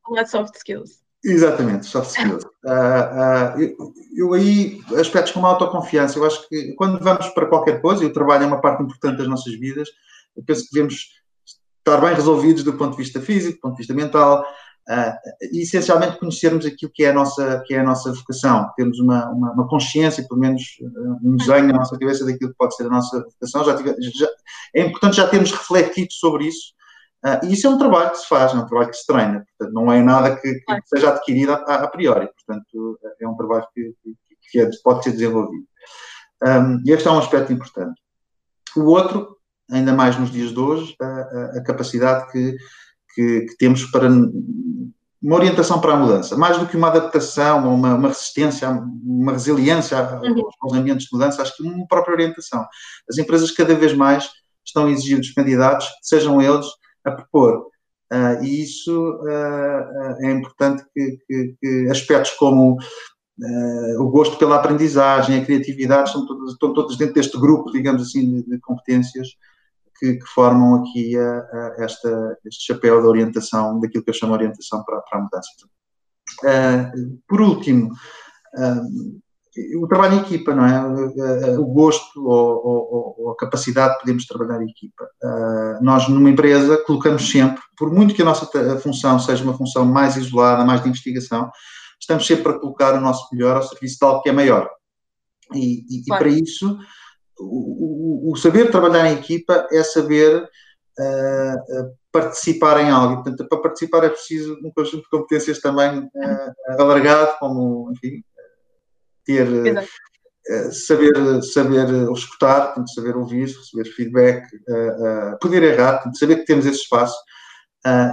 Falar 0.03 0.23
de 0.23 0.29
soft 0.29 0.55
skills. 0.55 1.01
Exatamente, 1.23 1.85
soft 1.85 2.09
skills. 2.09 2.43
Uh, 2.43 3.57
uh, 3.59 3.61
eu, 3.61 3.93
eu, 4.15 4.33
aí, 4.33 4.81
aspectos 4.99 5.31
como 5.31 5.45
a 5.45 5.49
autoconfiança, 5.49 6.17
eu 6.17 6.25
acho 6.25 6.47
que 6.49 6.73
quando 6.73 6.99
vamos 7.03 7.27
para 7.29 7.45
qualquer 7.45 7.81
coisa, 7.81 8.03
e 8.03 8.07
o 8.07 8.13
trabalho 8.13 8.43
é 8.43 8.47
uma 8.47 8.61
parte 8.61 8.81
importante 8.81 9.17
das 9.17 9.27
nossas 9.27 9.53
vidas, 9.53 9.87
eu 10.35 10.43
penso 10.43 10.65
que 10.65 10.73
devemos 10.73 11.21
estar 11.77 11.97
bem 11.97 12.15
resolvidos 12.15 12.63
do 12.63 12.73
ponto 12.73 12.91
de 12.91 13.03
vista 13.03 13.21
físico, 13.21 13.57
do 13.57 13.61
ponto 13.61 13.73
de 13.73 13.79
vista 13.79 13.93
mental, 13.93 14.43
uh, 14.89 15.13
e 15.51 15.61
essencialmente 15.61 16.17
conhecermos 16.19 16.65
aquilo 16.65 16.91
que 16.93 17.03
é 17.03 17.09
a 17.09 17.13
nossa, 17.13 17.63
que 17.65 17.73
é 17.73 17.79
a 17.79 17.83
nossa 17.83 18.11
vocação, 18.13 18.69
termos 18.75 18.99
uma, 18.99 19.29
uma, 19.29 19.53
uma 19.53 19.67
consciência, 19.67 20.25
pelo 20.27 20.39
menos 20.39 20.63
um 21.23 21.35
desenho 21.35 21.67
na 21.67 21.79
nossa 21.79 21.97
cabeça 21.97 22.25
daquilo 22.25 22.51
que 22.51 22.57
pode 22.57 22.75
ser 22.75 22.85
a 22.85 22.89
nossa 22.89 23.19
vocação. 23.19 23.63
Já 23.65 23.75
tive, 23.75 23.95
já, 23.99 24.27
é 24.75 24.85
importante 24.85 25.17
já 25.17 25.27
termos 25.27 25.51
refletido 25.51 26.11
sobre 26.13 26.47
isso 26.47 26.73
Uh, 27.23 27.45
e 27.45 27.53
isso 27.53 27.67
é 27.67 27.69
um 27.69 27.77
trabalho 27.77 28.09
que 28.09 28.17
se 28.17 28.27
faz, 28.27 28.51
é 28.51 28.55
um 28.55 28.65
trabalho 28.65 28.89
que 28.89 28.97
se 28.97 29.05
treina, 29.05 29.45
portanto, 29.45 29.73
não 29.75 29.91
é 29.91 30.01
nada 30.01 30.35
que, 30.37 30.55
que 30.55 30.87
seja 30.87 31.09
adquirido 31.09 31.53
a, 31.53 31.75
a, 31.75 31.87
priori, 31.87 32.27
portanto, 32.33 32.99
é 33.19 33.27
um 33.27 33.35
trabalho 33.35 33.67
que, 33.75 33.93
que 34.49 34.59
é, 34.59 34.67
pode 34.83 35.03
ser 35.03 35.11
desenvolvido. 35.11 35.63
Um, 36.43 36.81
e 36.83 36.91
este 36.91 37.07
é 37.07 37.11
um 37.11 37.19
aspecto 37.19 37.53
importante. 37.53 38.01
O 38.75 38.85
outro, 38.85 39.37
ainda 39.69 39.93
mais 39.93 40.17
nos 40.17 40.31
dias 40.31 40.51
de 40.51 40.59
hoje, 40.59 40.95
a, 40.99 41.59
a 41.59 41.63
capacidade 41.63 42.31
que, 42.31 42.57
que, 43.13 43.41
que, 43.41 43.57
temos 43.59 43.85
para 43.91 44.09
uma 45.21 45.35
orientação 45.35 45.79
para 45.79 45.93
a 45.93 45.97
mudança, 45.97 46.35
mais 46.35 46.57
do 46.57 46.65
que 46.65 46.75
uma 46.75 46.87
adaptação 46.87 47.73
uma, 47.73 47.93
uma 47.93 48.07
resistência, 48.07 48.67
uma 48.69 49.33
resiliência 49.33 50.01
uhum. 50.01 50.49
aos 50.61 50.73
ambientes 50.73 51.05
de 51.05 51.13
mudança, 51.13 51.41
acho 51.41 51.55
que 51.55 51.63
uma 51.63 51.87
própria 51.87 52.13
orientação. 52.13 52.65
As 53.07 53.17
empresas 53.17 53.51
cada 53.51 53.75
vez 53.75 53.93
mais 53.93 54.29
estão 54.65 54.87
a 54.87 54.91
exigir 54.91 55.17
dos 55.17 55.31
candidatos, 55.31 55.87
sejam 56.01 56.41
eles 56.41 56.65
a 57.05 57.11
propor. 57.11 57.67
Uh, 58.11 58.43
e 58.43 58.63
isso 58.63 59.19
uh, 59.21 60.25
é 60.25 60.31
importante 60.31 60.83
que, 60.93 61.17
que, 61.27 61.55
que 61.61 61.89
aspectos 61.89 62.31
como 62.31 62.73
uh, 62.73 64.01
o 64.01 64.09
gosto 64.09 64.37
pela 64.37 64.57
aprendizagem, 64.57 65.39
a 65.39 65.45
criatividade, 65.45 66.09
estão 66.09 66.25
todos, 66.25 66.53
estão 66.53 66.73
todos 66.73 66.97
dentro 66.97 67.13
deste 67.13 67.39
grupo, 67.39 67.71
digamos 67.71 68.01
assim, 68.01 68.29
de, 68.29 68.49
de 68.49 68.59
competências 68.59 69.29
que, 70.01 70.15
que, 70.15 70.25
formam 70.33 70.81
aqui 70.81 71.13
esta, 71.77 72.37
este 72.43 72.65
chapéu 72.65 72.99
de 72.99 73.07
orientação, 73.07 73.79
daquilo 73.79 74.03
que 74.03 74.09
eu 74.09 74.15
chamo 74.15 74.35
de 74.35 74.43
orientação 74.43 74.83
para, 74.83 74.99
para 75.01 75.19
a 75.19 75.21
mudança. 75.21 75.49
por 77.27 77.39
último, 77.39 77.91
o 79.79 79.87
trabalho 79.87 80.15
em 80.15 80.21
equipa, 80.21 80.55
não 80.55 80.65
é? 80.65 81.57
O 81.59 81.65
gosto 81.65 82.25
ou, 82.25 82.65
ou, 82.65 83.15
ou, 83.17 83.31
a 83.31 83.35
capacidade 83.35 83.93
de 83.93 83.99
podermos 83.99 84.25
trabalhar 84.25 84.61
em 84.63 84.69
equipa. 84.69 85.07
Nós, 85.81 86.07
numa 86.09 86.29
empresa, 86.29 86.83
colocamos 86.87 87.29
sempre, 87.29 87.61
por 87.77 87.93
muito 87.93 88.15
que 88.15 88.23
a 88.23 88.25
nossa 88.25 88.47
função 88.79 89.19
seja 89.19 89.43
uma 89.43 89.57
função 89.57 89.85
mais 89.85 90.17
isolada, 90.17 90.65
mais 90.65 90.81
de 90.81 90.89
investigação, 90.89 91.51
estamos 91.99 92.25
sempre 92.25 92.51
a 92.51 92.59
colocar 92.59 92.95
o 92.95 93.01
nosso 93.01 93.27
melhor 93.31 93.57
ao 93.57 93.63
serviço 93.63 93.97
de 93.99 94.05
algo 94.05 94.21
que 94.23 94.29
é 94.29 94.33
maior. 94.33 94.67
E, 95.53 95.99
e, 95.99 96.05
claro. 96.05 96.29
e 96.29 96.33
para 96.33 96.41
isso, 96.41 96.77
o, 97.41 98.29
o, 98.29 98.31
o, 98.31 98.35
saber 98.35 98.69
trabalhar 98.71 99.09
em 99.09 99.15
equipa 99.15 99.67
é 99.71 99.83
saber 99.83 100.43
uh, 100.43 101.95
participar 102.11 102.79
em 102.81 102.89
algo. 102.89 103.15
Portanto, 103.15 103.47
para 103.47 103.61
participar 103.61 104.03
é 104.03 104.09
preciso 104.09 104.57
um 104.63 104.71
conjunto 104.71 105.03
de 105.03 105.09
competências 105.09 105.59
também 105.59 105.99
uh, 105.99 106.81
alargado, 106.81 107.37
como, 107.39 107.91
enfim, 107.91 108.23
ter 109.25 109.47
uh, 109.47 110.71
saber, 110.71 111.41
saber 111.43 111.87
escutar, 112.11 112.73
tem 112.73 112.85
saber 112.87 113.15
ouvir, 113.15 113.47
receber 113.47 113.85
feedback, 113.85 114.47
poder 115.39 115.63
errar, 115.63 115.99
tem 115.99 116.13
saber 116.15 116.37
que 116.37 116.45
temos 116.45 116.65
esse 116.65 116.81
espaço. 116.81 117.15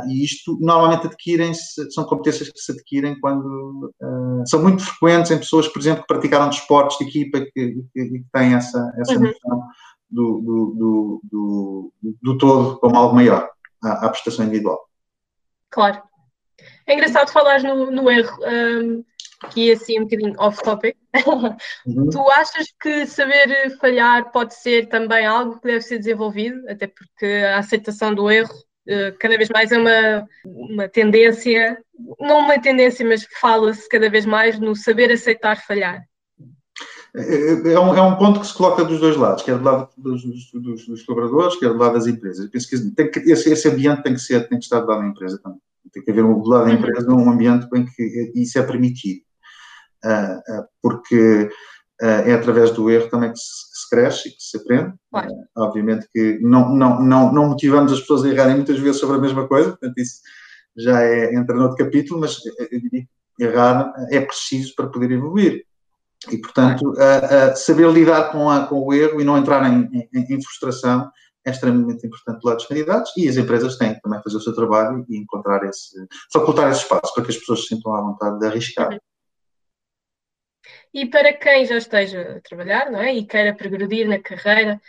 E 0.09 0.25
isto 0.25 0.57
normalmente 0.61 1.07
adquirem-se, 1.07 1.91
são 1.93 2.05
competências 2.05 2.49
que 2.49 2.59
se 2.59 2.73
adquirem 2.73 3.19
quando 3.21 3.93
são 4.47 4.63
muito 4.63 4.83
frequentes 4.83 5.31
em 5.31 5.39
pessoas, 5.39 5.69
por 5.69 5.81
exemplo, 5.81 6.03
que 6.03 6.09
praticaram 6.09 6.49
desportos 6.49 6.97
de 6.99 7.05
equipa 7.05 7.41
que, 7.41 7.75
que, 7.93 8.09
que 8.09 8.25
têm 8.33 8.55
essa, 8.55 8.93
essa 8.99 9.15
uhum. 9.15 9.21
noção 9.21 9.63
do, 10.11 10.41
do, 10.41 10.75
do, 10.75 11.21
do, 11.23 11.93
do 12.23 12.39
todo 12.39 12.79
como 12.79 12.97
algo 12.97 13.15
maior 13.15 13.49
à, 13.85 14.07
à 14.07 14.09
prestação 14.09 14.47
individual. 14.47 14.89
Claro. 15.71 16.03
É 16.87 16.95
engraçado 16.95 17.31
falar 17.31 17.63
no, 17.63 17.91
no 17.91 18.11
erro. 18.11 18.37
Um, 18.43 19.05
aqui 19.43 19.71
assim 19.71 20.01
um 20.01 20.05
bocadinho 20.05 20.35
off-topic. 20.39 20.97
Uhum. 21.87 22.09
tu 22.11 22.31
achas 22.31 22.73
que 22.81 23.07
saber 23.07 23.77
falhar 23.79 24.33
pode 24.33 24.55
ser 24.55 24.89
também 24.89 25.27
algo 25.27 25.61
que 25.61 25.69
deve 25.69 25.83
ser 25.83 25.99
desenvolvido, 25.99 26.69
até 26.69 26.87
porque 26.87 27.45
a 27.45 27.59
aceitação 27.59 28.15
do 28.15 28.31
erro 28.31 28.53
Uh, 28.53 28.68
cada 29.19 29.37
vez 29.37 29.49
mais 29.51 29.71
é 29.71 29.79
uma, 29.79 30.29
uma 30.45 30.89
tendência, 30.89 31.79
não 32.19 32.41
uma 32.41 32.61
tendência, 32.61 33.07
mas 33.07 33.27
fala-se 33.41 33.89
cada 33.89 34.09
vez 34.09 34.25
mais 34.25 34.59
no 34.59 34.75
saber 34.75 35.13
aceitar 35.13 35.57
falhar. 35.57 36.03
É, 37.17 37.21
é, 37.21 37.73
é, 37.73 37.81
um, 37.81 37.95
é 37.95 38.03
um 38.03 38.17
ponto 38.17 38.41
que 38.41 38.47
se 38.47 38.55
coloca 38.55 38.85
dos 38.85 39.01
dois 39.01 39.17
lados, 39.17 39.43
quer 39.43 39.59
do 39.59 39.65
lado 39.65 39.89
dos, 39.97 40.23
dos, 40.53 40.87
dos 40.87 41.03
colaboradores, 41.03 41.59
quer 41.59 41.69
do 41.69 41.79
lado 41.79 41.95
das 41.95 42.07
empresas. 42.07 42.45
Eu 42.45 42.51
penso 42.51 42.69
que, 42.69 42.91
tem 42.95 43.11
que 43.11 43.19
esse, 43.21 43.51
esse, 43.51 43.69
ambiente 43.69 44.03
tem 44.03 44.15
que, 44.15 44.21
ser, 44.21 44.49
tem 44.49 44.59
que 44.59 44.65
estar 44.65 44.81
do 44.81 44.87
lado 44.87 45.03
da 45.03 45.09
empresa 45.09 45.41
também. 45.43 45.59
Tem 45.93 46.03
que 46.03 46.11
haver 46.11 46.23
do 46.23 46.49
lado 46.49 46.67
da 46.67 46.71
uhum. 46.71 46.77
empresa 46.77 47.11
um 47.11 47.31
ambiente 47.31 47.67
em 47.75 47.85
que 47.85 48.33
isso 48.35 48.59
é 48.59 48.63
permitido. 48.63 49.23
Uh, 50.05 50.61
uh, 50.61 50.67
porque 50.81 51.49
é 52.01 52.33
através 52.33 52.71
do 52.71 52.89
erro 52.89 53.09
também 53.09 53.33
que 53.33 53.39
se, 53.39 53.71
que 53.71 53.79
se 53.79 53.91
cresce 53.91 54.29
e 54.29 54.33
que 54.33 54.43
se 54.43 54.57
aprende. 54.57 54.95
Claro. 55.11 55.29
obviamente 55.57 56.07
que 56.13 56.39
não, 56.41 56.69
não, 56.75 57.01
não, 57.03 57.33
não 57.33 57.49
motivamos 57.49 57.93
as 57.93 58.01
pessoas 58.01 58.25
a 58.25 58.29
errarem 58.29 58.57
muitas 58.57 58.79
vezes 58.79 59.01
sobre 59.01 59.17
a 59.17 59.21
mesma 59.21 59.49
coisa, 59.49 59.71
portanto, 59.71 59.99
isso 59.99 60.21
já 60.77 61.03
é, 61.03 61.35
entra 61.35 61.57
no 61.57 61.63
outro 61.63 61.85
capítulo, 61.85 62.21
mas 62.21 62.37
que 62.37 63.09
errar 63.39 63.93
é 64.11 64.21
preciso 64.21 64.75
para 64.75 64.89
poder 64.89 65.11
evoluir. 65.11 65.65
E, 66.31 66.39
portanto, 66.39 66.91
uh, 66.91 67.57
saber 67.57 67.89
lidar 67.91 68.33
com, 68.33 68.51
a, 68.51 68.67
com, 68.67 68.81
o 68.81 68.93
erro 68.93 69.21
e 69.21 69.25
não 69.25 69.39
entrar 69.39 69.63
em, 69.73 69.89
em, 70.13 70.35
em, 70.35 70.43
frustração 70.43 71.09
é 71.47 71.51
extremamente 71.51 72.05
importante 72.05 72.41
do 72.41 72.49
lado 72.49 72.57
dos 72.57 72.67
candidatos 72.67 73.13
e 73.17 73.29
as 73.29 73.37
empresas 73.37 73.77
têm 73.77 73.95
que 73.95 74.01
também 74.01 74.21
fazer 74.23 74.37
o 74.37 74.41
seu 74.41 74.53
trabalho 74.53 75.07
e 75.09 75.17
encontrar 75.17 75.65
esse, 75.65 75.97
facultar 76.33 76.71
esse 76.71 76.83
espaço 76.83 77.15
para 77.15 77.25
que 77.25 77.31
as 77.31 77.37
pessoas 77.37 77.61
se 77.61 77.69
sintam 77.69 77.95
à 77.95 78.01
vontade 78.01 78.39
de 78.41 78.47
arriscar. 78.47 78.99
E 80.93 81.07
para 81.07 81.33
quem 81.33 81.65
já 81.67 81.77
esteja 81.77 82.37
a 82.37 82.41
trabalhar 82.41 82.91
não 82.91 83.01
é? 83.01 83.15
e 83.15 83.27
queira 83.27 83.55
progredir 83.55 84.09
na 84.09 84.19
carreira, 84.19 84.81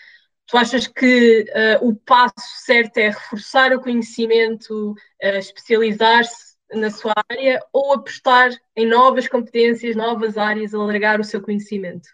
tu 0.48 0.58
achas 0.58 0.88
que 0.88 1.46
uh, 1.82 1.88
o 1.88 1.96
passo 1.96 2.64
certo 2.66 2.98
é 2.98 3.10
reforçar 3.10 3.74
o 3.74 3.82
conhecimento, 3.82 4.96
especializar-se 5.22 6.58
na 6.72 6.90
sua 6.90 7.14
área 7.30 7.60
ou 7.74 7.94
apostar 7.94 8.52
em 8.76 8.86
novas 8.86 9.28
competências, 9.28 9.96
novas 9.96 10.38
áreas, 10.38 10.74
alargar 10.74 11.20
o 11.20 11.24
seu 11.24 11.42
conhecimento? 11.42 12.10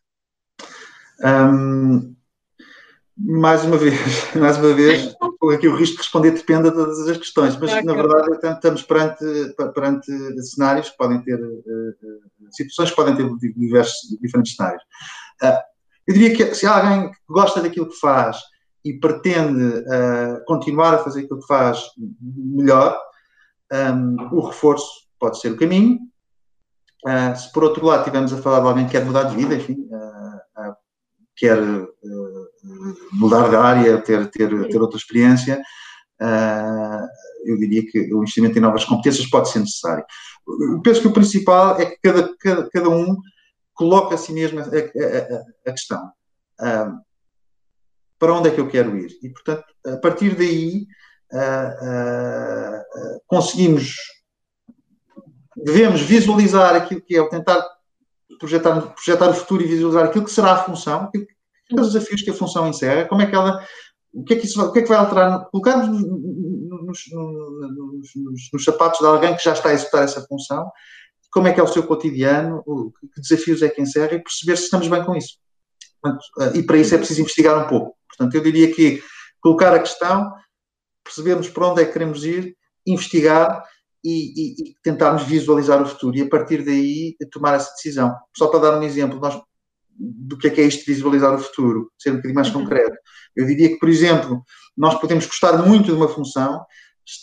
Um, 1.24 2.16
mais 3.18 3.64
uma 3.64 3.78
vez, 3.78 3.96
mais 4.36 4.58
uma 4.58 4.74
vez, 4.74 5.16
aqui 5.54 5.68
o 5.68 5.76
risco 5.76 5.96
de 5.96 6.02
responder 6.02 6.32
depende 6.32 6.70
de 6.70 6.76
todas 6.76 7.08
as 7.08 7.18
questões, 7.18 7.58
mas 7.58 7.84
na 7.84 7.94
verdade 7.94 8.30
estamos 8.32 8.84
perante, 8.84 9.26
perante 9.74 10.42
cenários 10.44 10.90
que 10.90 10.98
podem 10.98 11.22
ter, 11.22 11.42
uh, 11.42 12.52
situações 12.52 12.90
que 12.90 12.96
podem 12.96 13.16
ter 13.16 13.54
diversos, 13.56 13.96
diferentes 14.22 14.56
cenários. 14.56 14.84
Uh, 15.42 15.60
eu 16.08 16.14
diria 16.14 16.36
que 16.36 16.54
se 16.54 16.68
alguém 16.68 17.10
gosta 17.30 17.62
daquilo 17.62 17.90
que 17.90 18.00
faz 18.00 18.38
e 18.84 18.94
pretende 18.94 19.64
uh, 19.64 20.46
continuar 20.46 20.94
a 20.94 21.00
fazer 21.00 21.22
aquilo 21.22 21.40
que 21.40 21.48
faz 21.48 21.84
melhor, 22.22 23.00
um, 23.72 24.16
o 24.32 24.48
reforço 24.48 25.08
pode 25.20 25.40
ser 25.40 25.52
o 25.52 25.58
caminho. 25.58 26.00
Se 27.36 27.52
por 27.52 27.64
outro 27.64 27.86
lado 27.86 28.00
estivermos 28.00 28.34
a 28.34 28.38
falar 28.38 28.62
de 28.62 28.68
alguém 28.68 28.86
que 28.86 28.94
quer 28.94 29.06
mudar 29.06 29.24
de 29.26 29.36
vida, 29.36 29.54
enfim, 29.54 29.88
quer 31.36 31.58
mudar 33.12 33.50
de 33.50 33.56
área, 33.56 34.02
ter, 34.02 34.30
ter, 34.30 34.70
ter 34.70 34.82
outra 34.82 34.98
experiência, 34.98 35.62
eu 37.46 37.58
diria 37.58 37.86
que 37.86 38.14
o 38.14 38.20
investimento 38.20 38.58
em 38.58 38.62
novas 38.62 38.86
competências 38.86 39.30
pode 39.30 39.50
ser 39.50 39.60
necessário. 39.60 40.04
Eu 40.48 40.82
penso 40.82 41.02
que 41.02 41.08
o 41.08 41.14
principal 41.14 41.80
é 41.80 41.86
que 41.86 41.98
cada, 42.02 42.36
cada, 42.38 42.70
cada 42.70 42.90
um 42.90 43.18
coloca 43.74 44.16
a 44.16 44.18
si 44.18 44.32
mesmo 44.32 44.60
a, 44.60 44.64
a, 44.64 45.70
a 45.70 45.72
questão. 45.72 46.12
para 48.18 48.34
onde 48.34 48.50
é 48.50 48.52
que 48.52 48.60
eu 48.60 48.70
quero 48.70 48.98
ir? 48.98 49.12
E, 49.22 49.30
portanto, 49.30 49.66
a 49.86 49.98
partir 49.98 50.36
daí, 50.36 50.88
uh, 51.34 53.22
conseguimos, 53.28 53.96
devemos 55.56 56.02
visualizar 56.02 56.76
aquilo 56.76 57.02
que 57.02 57.16
é, 57.16 57.22
ou 57.22 57.30
tentar 57.30 57.64
projetar, 58.38 58.82
projetar 58.94 59.30
o 59.30 59.34
futuro 59.34 59.64
e 59.64 59.68
visualizar 59.68 60.06
aquilo 60.06 60.26
que 60.26 60.32
será 60.32 60.54
a 60.54 60.64
função, 60.64 61.10
os 61.74 61.94
desafios 61.94 62.22
que 62.22 62.30
a 62.30 62.34
função 62.34 62.68
encerra, 62.68 63.06
como 63.06 63.22
é 63.22 63.26
que 63.26 63.36
ela, 63.36 63.66
o 64.14 64.24
que 64.24 64.34
é 64.34 64.38
que, 64.38 64.46
isso, 64.46 64.62
o 64.62 64.72
que, 64.72 64.80
é 64.80 64.82
que 64.82 64.90
vai 64.90 64.98
alterar, 64.98 65.46
colocarmos 65.50 65.88
nos, 65.88 67.02
nos, 67.12 68.12
nos, 68.16 68.50
nos, 68.54 68.64
sapatos 68.64 69.00
de 69.00 69.06
alguém 69.06 69.36
que 69.36 69.44
já 69.44 69.54
está 69.54 69.70
a 69.70 69.74
executar 69.74 70.04
essa 70.04 70.22
função, 70.22 70.70
como 71.32 71.48
é 71.48 71.54
que 71.54 71.60
é 71.60 71.64
o 71.64 71.68
seu 71.68 71.84
cotidiano, 71.84 72.64
que 73.14 73.22
desafios 73.22 73.62
é 73.62 73.70
que 73.70 73.82
encerra 73.82 74.14
e 74.14 74.24
perceber 74.24 74.56
se 74.58 74.64
estamos 74.64 74.88
bem 74.88 75.04
com 75.04 75.16
isso. 75.16 75.38
Portanto, 76.02 76.58
e 76.58 76.64
para 76.64 76.78
isso 76.78 76.96
é 76.96 76.98
preciso 76.98 77.22
investigar 77.22 77.66
um 77.66 77.68
pouco. 77.68 77.98
Portanto, 78.08 78.36
eu 78.36 78.42
diria 78.42 78.74
que 78.74 79.04
colocar 79.42 79.74
a 79.74 79.80
questão, 79.80 80.32
percebermos 81.04 81.50
para 81.50 81.68
onde 81.68 81.82
é 81.82 81.86
que 81.86 81.92
queremos 81.92 82.24
ir, 82.24 82.56
investigar 82.86 83.64
e, 84.06 84.34
e, 84.36 84.70
e, 84.70 84.76
tentarmos 84.84 85.24
visualizar 85.24 85.82
o 85.82 85.88
futuro 85.88 86.16
e 86.16 86.22
a 86.22 86.30
partir 86.30 86.64
daí 86.64 87.16
tomar 87.32 87.56
essa 87.56 87.72
decisão. 87.72 88.16
Só 88.38 88.48
para 88.48 88.60
dar 88.60 88.80
um 88.80 88.84
exemplo 88.84 89.20
nós, 89.20 89.42
do 89.98 90.38
que 90.38 90.48
é 90.48 90.50
que 90.52 90.62
é 90.62 90.66
isto 90.66 90.86
de 90.86 90.94
visualizar 90.94 91.34
o 91.34 91.40
futuro, 91.40 91.92
ser 91.98 92.12
um 92.12 92.18
bocadinho 92.18 92.36
mais 92.36 92.54
uhum. 92.54 92.62
concreto. 92.62 92.96
Eu 93.36 93.48
diria 93.48 93.70
que, 93.70 93.80
por 93.80 93.90
exemplo, 93.90 94.44
nós 94.78 95.00
podemos 95.02 95.26
gostar 95.26 95.58
muito 95.66 95.86
de 95.86 95.94
uma 95.94 96.08
função, 96.08 96.64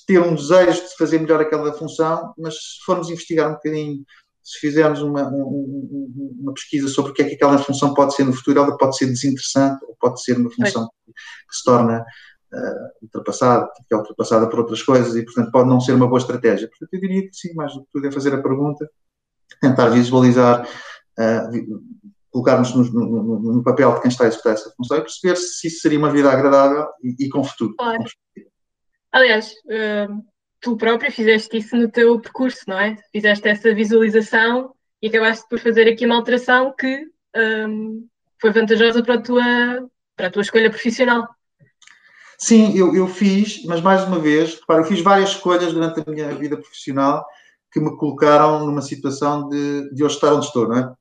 ter 0.08 0.20
um 0.20 0.34
desejo 0.34 0.82
de 0.82 0.96
fazer 0.98 1.20
melhor 1.20 1.40
aquela 1.40 1.72
função, 1.72 2.34
mas 2.36 2.54
se 2.54 2.84
formos 2.84 3.08
investigar 3.08 3.48
um 3.48 3.54
bocadinho, 3.54 4.04
se 4.42 4.58
fizermos 4.58 5.02
uma, 5.02 5.22
uma, 5.28 5.46
uma 5.46 6.52
pesquisa 6.52 6.88
sobre 6.88 7.12
o 7.12 7.14
que 7.14 7.22
é 7.22 7.28
que 7.28 7.34
aquela 7.36 7.58
função 7.58 7.94
pode 7.94 8.16
ser 8.16 8.24
no 8.24 8.32
futuro, 8.32 8.58
ela 8.58 8.76
pode 8.76 8.96
ser 8.96 9.06
desinteressante 9.06 9.84
ou 9.84 9.96
pode 10.00 10.20
ser 10.20 10.36
uma 10.36 10.50
função 10.50 10.90
que 11.06 11.56
se 11.56 11.62
torna 11.62 12.04
uh, 12.52 12.90
ultrapassada, 13.02 13.68
que 13.88 13.94
é 13.94 13.96
ultrapassada 13.96 14.48
por 14.48 14.60
outras 14.60 14.82
coisas 14.82 15.16
e, 15.16 15.24
portanto, 15.24 15.50
pode 15.50 15.68
não 15.68 15.80
ser 15.80 15.92
uma 15.92 16.06
boa 16.06 16.18
estratégia. 16.18 16.68
Portanto, 16.68 16.88
eu 16.92 17.00
diria 17.00 17.22
que 17.22 17.34
sim, 17.34 17.54
mais 17.54 17.74
do 17.74 17.80
que 17.80 17.90
tudo 17.92 18.06
é 18.06 18.12
fazer 18.12 18.34
a 18.34 18.42
pergunta, 18.42 18.88
tentar 19.60 19.88
visualizar, 19.88 20.66
uh, 20.66 21.82
colocarmos 22.30 22.74
no, 22.74 22.84
no, 22.84 23.54
no, 23.54 23.62
papel 23.62 23.94
de 23.94 24.02
quem 24.02 24.10
está 24.10 24.24
a 24.24 24.28
executar 24.28 24.54
essa 24.54 24.72
função 24.76 24.98
e 24.98 25.02
perceber 25.02 25.36
se 25.36 25.66
isso 25.66 25.80
seria 25.80 25.98
uma 25.98 26.10
vida 26.10 26.30
agradável 26.30 26.86
e, 27.02 27.26
e 27.26 27.28
com 27.28 27.44
futuro. 27.44 27.74
Claro. 27.76 28.04
Aliás, 29.12 29.52
uh, 29.66 30.24
tu 30.60 30.76
próprio 30.76 31.12
fizeste 31.12 31.58
isso 31.58 31.76
no 31.76 31.90
teu 31.90 32.18
percurso, 32.20 32.62
não 32.66 32.78
é? 32.78 32.96
Fizeste 33.12 33.48
essa 33.48 33.74
visualização 33.74 34.74
e 35.02 35.08
acabaste 35.08 35.46
por 35.50 35.58
fazer 35.58 35.88
aqui 35.88 36.06
uma 36.06 36.16
alteração 36.16 36.72
que 36.78 37.04
um, 37.36 38.06
foi 38.40 38.50
vantajosa 38.52 39.02
para 39.02 39.14
a 39.14 39.20
tua, 39.20 39.44
para 40.16 40.28
a 40.28 40.30
tua 40.30 40.42
escolha 40.42 40.70
profissional. 40.70 41.28
Sim, 42.42 42.76
eu, 42.76 42.92
eu 42.92 43.06
fiz, 43.06 43.64
mas 43.66 43.80
mais 43.80 44.02
uma 44.02 44.18
vez, 44.18 44.58
repara, 44.58 44.80
eu 44.80 44.84
fiz 44.84 45.00
várias 45.00 45.30
escolhas 45.30 45.72
durante 45.72 46.00
a 46.00 46.10
minha 46.10 46.34
vida 46.34 46.56
profissional 46.56 47.24
que 47.70 47.78
me 47.78 47.96
colocaram 47.96 48.66
numa 48.66 48.82
situação 48.82 49.48
de, 49.48 49.94
de 49.94 50.02
eu 50.02 50.08
estar 50.08 50.34
onde 50.34 50.46
estou, 50.46 50.66
não 50.66 50.76
é? 50.76 50.92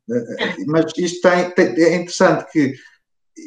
Mas 0.67 0.93
isto 0.95 1.27
tem, 1.27 1.49
tem, 1.49 1.83
é 1.83 1.95
interessante 1.95 2.45
que 2.51 2.75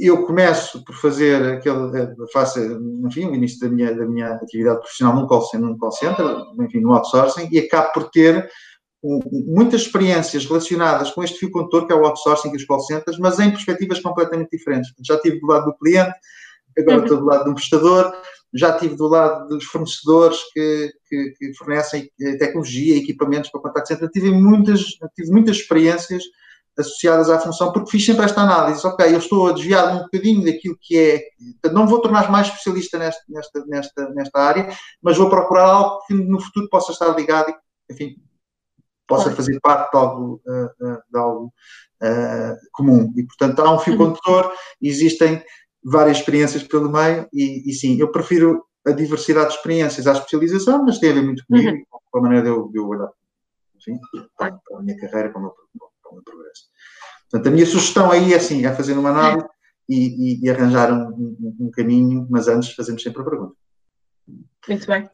eu 0.01 0.27
começo 0.27 0.85
por 0.85 0.97
fazer 0.97 1.41
aquele, 1.53 2.13
faço, 2.33 2.59
enfim, 3.07 3.27
o 3.27 3.35
início 3.37 3.61
da 3.61 3.69
minha, 3.69 3.95
da 3.95 4.05
minha 4.05 4.35
atividade 4.35 4.81
profissional 4.81 5.15
num 5.15 5.29
call, 5.29 5.43
center, 5.43 5.69
num 5.69 5.79
call 5.79 5.93
center, 5.93 6.27
enfim, 6.61 6.81
no 6.81 6.95
outsourcing, 6.95 7.49
e 7.53 7.61
acabo 7.61 7.93
por 7.93 8.11
ter 8.11 8.51
muitas 9.31 9.83
experiências 9.83 10.45
relacionadas 10.47 11.13
com 11.13 11.23
este 11.23 11.39
fio 11.39 11.53
condutor 11.53 11.87
que 11.87 11.93
é 11.93 11.97
o 11.97 12.05
outsourcing 12.05 12.51
e 12.53 12.57
os 12.57 12.65
call 12.65 12.81
centers, 12.81 13.21
mas 13.21 13.39
em 13.39 13.53
perspectivas 13.53 14.01
completamente 14.01 14.51
diferentes. 14.51 14.93
Já 15.07 15.17
tive 15.21 15.39
do 15.39 15.47
lado 15.47 15.67
do 15.67 15.77
cliente, 15.77 16.13
agora 16.79 17.03
estou 17.03 17.19
do 17.19 17.25
lado 17.25 17.45
do 17.45 17.55
prestador, 17.55 18.13
já 18.53 18.71
estive 18.71 18.97
do 18.97 19.09
lado 19.09 19.49
dos 19.49 19.65
fornecedores 19.65 20.39
que, 20.53 20.93
que, 21.09 21.31
que 21.39 21.55
fornecem 21.55 22.09
tecnologia, 22.39 22.97
equipamentos 22.97 23.51
para 23.51 23.61
contact 23.61 23.89
center, 23.89 24.09
tive 24.11 24.31
muitas, 24.31 24.81
tive 25.17 25.31
muitas 25.33 25.57
experiências 25.57 26.23
associadas 26.79 27.31
à 27.31 27.39
função, 27.39 27.73
porque 27.73 27.91
fiz 27.91 28.05
sempre 28.05 28.25
esta 28.25 28.43
análise, 28.43 28.85
ok, 28.87 29.07
eu 29.07 29.19
estou 29.19 29.49
a 29.49 29.53
desviar 29.53 29.95
um 29.95 30.03
bocadinho 30.03 30.45
daquilo 30.45 30.77
que 30.81 30.99
é, 30.99 31.23
não 31.71 31.87
vou 31.87 32.01
tornar 32.01 32.31
mais 32.31 32.49
especialista 32.49 32.99
nesta, 32.99 33.23
nesta, 33.29 33.65
nesta, 33.67 34.09
nesta 34.11 34.41
área, 34.41 34.69
mas 35.01 35.17
vou 35.17 35.31
procurar 35.31 35.67
algo 35.67 36.01
que 36.07 36.15
no 36.15 36.41
futuro 36.41 36.69
possa 36.69 36.93
estar 36.93 37.15
ligado 37.17 37.51
e, 37.51 37.93
enfim, 37.93 38.17
possa 39.07 39.31
fazer 39.31 39.61
parte 39.61 39.91
de 39.93 39.99
algo, 39.99 40.41
uh, 40.47 40.99
de 41.11 41.19
algo 41.19 41.53
uh, 42.03 42.57
comum. 42.73 43.13
E, 43.17 43.23
portanto, 43.25 43.61
há 43.61 43.71
um 43.71 43.79
fio 43.79 43.93
uhum. 43.93 43.99
condutor, 43.99 44.53
existem 44.81 45.45
várias 45.85 46.19
experiências 46.19 46.63
pelo 46.63 46.91
meio 46.91 47.29
e, 47.33 47.69
e, 47.69 47.73
sim, 47.73 47.99
eu 48.01 48.11
prefiro 48.11 48.65
a 48.87 48.91
diversidade 48.91 49.51
de 49.51 49.57
experiências 49.57 50.07
à 50.07 50.13
especialização, 50.13 50.85
mas 50.85 50.99
tem 50.99 51.11
a 51.11 51.15
ver 51.15 51.23
muito 51.23 51.45
comigo 51.47 51.71
uhum. 51.71 51.85
com 52.11 52.19
a 52.19 52.23
maneira 52.23 52.45
de 52.45 52.51
eu, 52.51 52.69
de 52.69 52.79
eu 52.79 52.87
olhar 52.87 53.11
enfim, 53.89 54.01
para, 54.37 54.59
a 54.75 54.83
minha 54.83 54.99
carreira, 54.99 55.31
para 55.31 55.39
o, 55.39 55.43
meu, 55.43 55.51
para 56.03 56.11
o 56.11 56.15
meu 56.15 56.25
progresso. 56.25 56.65
Portanto, 57.31 57.47
a 57.49 57.51
minha 57.51 57.67
sugestão 57.67 58.11
aí 58.11 58.33
é 58.33 58.37
assim, 58.37 58.65
é 58.65 58.73
fazer 58.73 58.95
uma 58.95 59.11
análise 59.11 59.47
e, 59.89 59.97
e, 59.97 60.45
e 60.45 60.51
arranjar 60.51 60.93
um, 60.93 61.09
um, 61.09 61.57
um, 61.61 61.71
caminho, 61.71 62.27
mas 62.31 62.49
antes 62.49 62.75
fazemos 62.75 63.03
sempre 63.03 63.23
a 63.23 63.25
pergunta. 63.25 63.55
Muito 64.69 64.87
bem. 64.87 65.11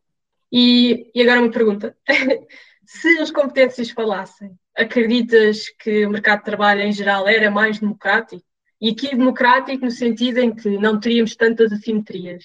E, 0.52 1.10
e 1.14 1.22
agora 1.22 1.40
uma 1.40 1.50
pergunta. 1.50 1.96
Se 2.86 3.18
as 3.18 3.30
competências 3.30 3.90
falassem, 3.90 4.52
acreditas 4.76 5.68
que 5.78 6.06
o 6.06 6.10
mercado 6.10 6.40
de 6.40 6.44
trabalho 6.44 6.82
em 6.82 6.92
geral 6.92 7.28
era 7.28 7.50
mais 7.50 7.78
democrático? 7.78 8.44
E 8.80 8.90
aqui 8.90 9.10
democrático 9.14 9.84
no 9.84 9.90
sentido 9.90 10.38
em 10.38 10.54
que 10.54 10.78
não 10.78 10.98
teríamos 10.98 11.36
tantas 11.36 11.70
assimetrias. 11.70 12.44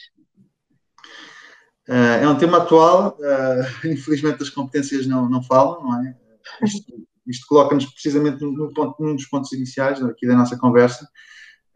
Uh, 1.88 2.18
é 2.24 2.28
um 2.28 2.38
tema 2.38 2.58
atual, 2.58 3.18
uh, 3.20 3.88
infelizmente 3.88 4.42
as 4.42 4.50
competências 4.50 5.06
não, 5.06 5.30
não 5.30 5.42
falam, 5.44 5.84
não 5.84 6.04
é? 6.04 6.16
Isto, 6.64 6.94
isto 7.28 7.48
coloca-nos 7.48 7.86
precisamente 7.86 8.40
ponto, 8.74 8.96
num 9.00 9.16
dos 9.16 9.28
pontos 9.28 9.52
iniciais 9.52 10.02
aqui 10.04 10.28
da 10.28 10.36
nossa 10.36 10.58
conversa, 10.58 11.08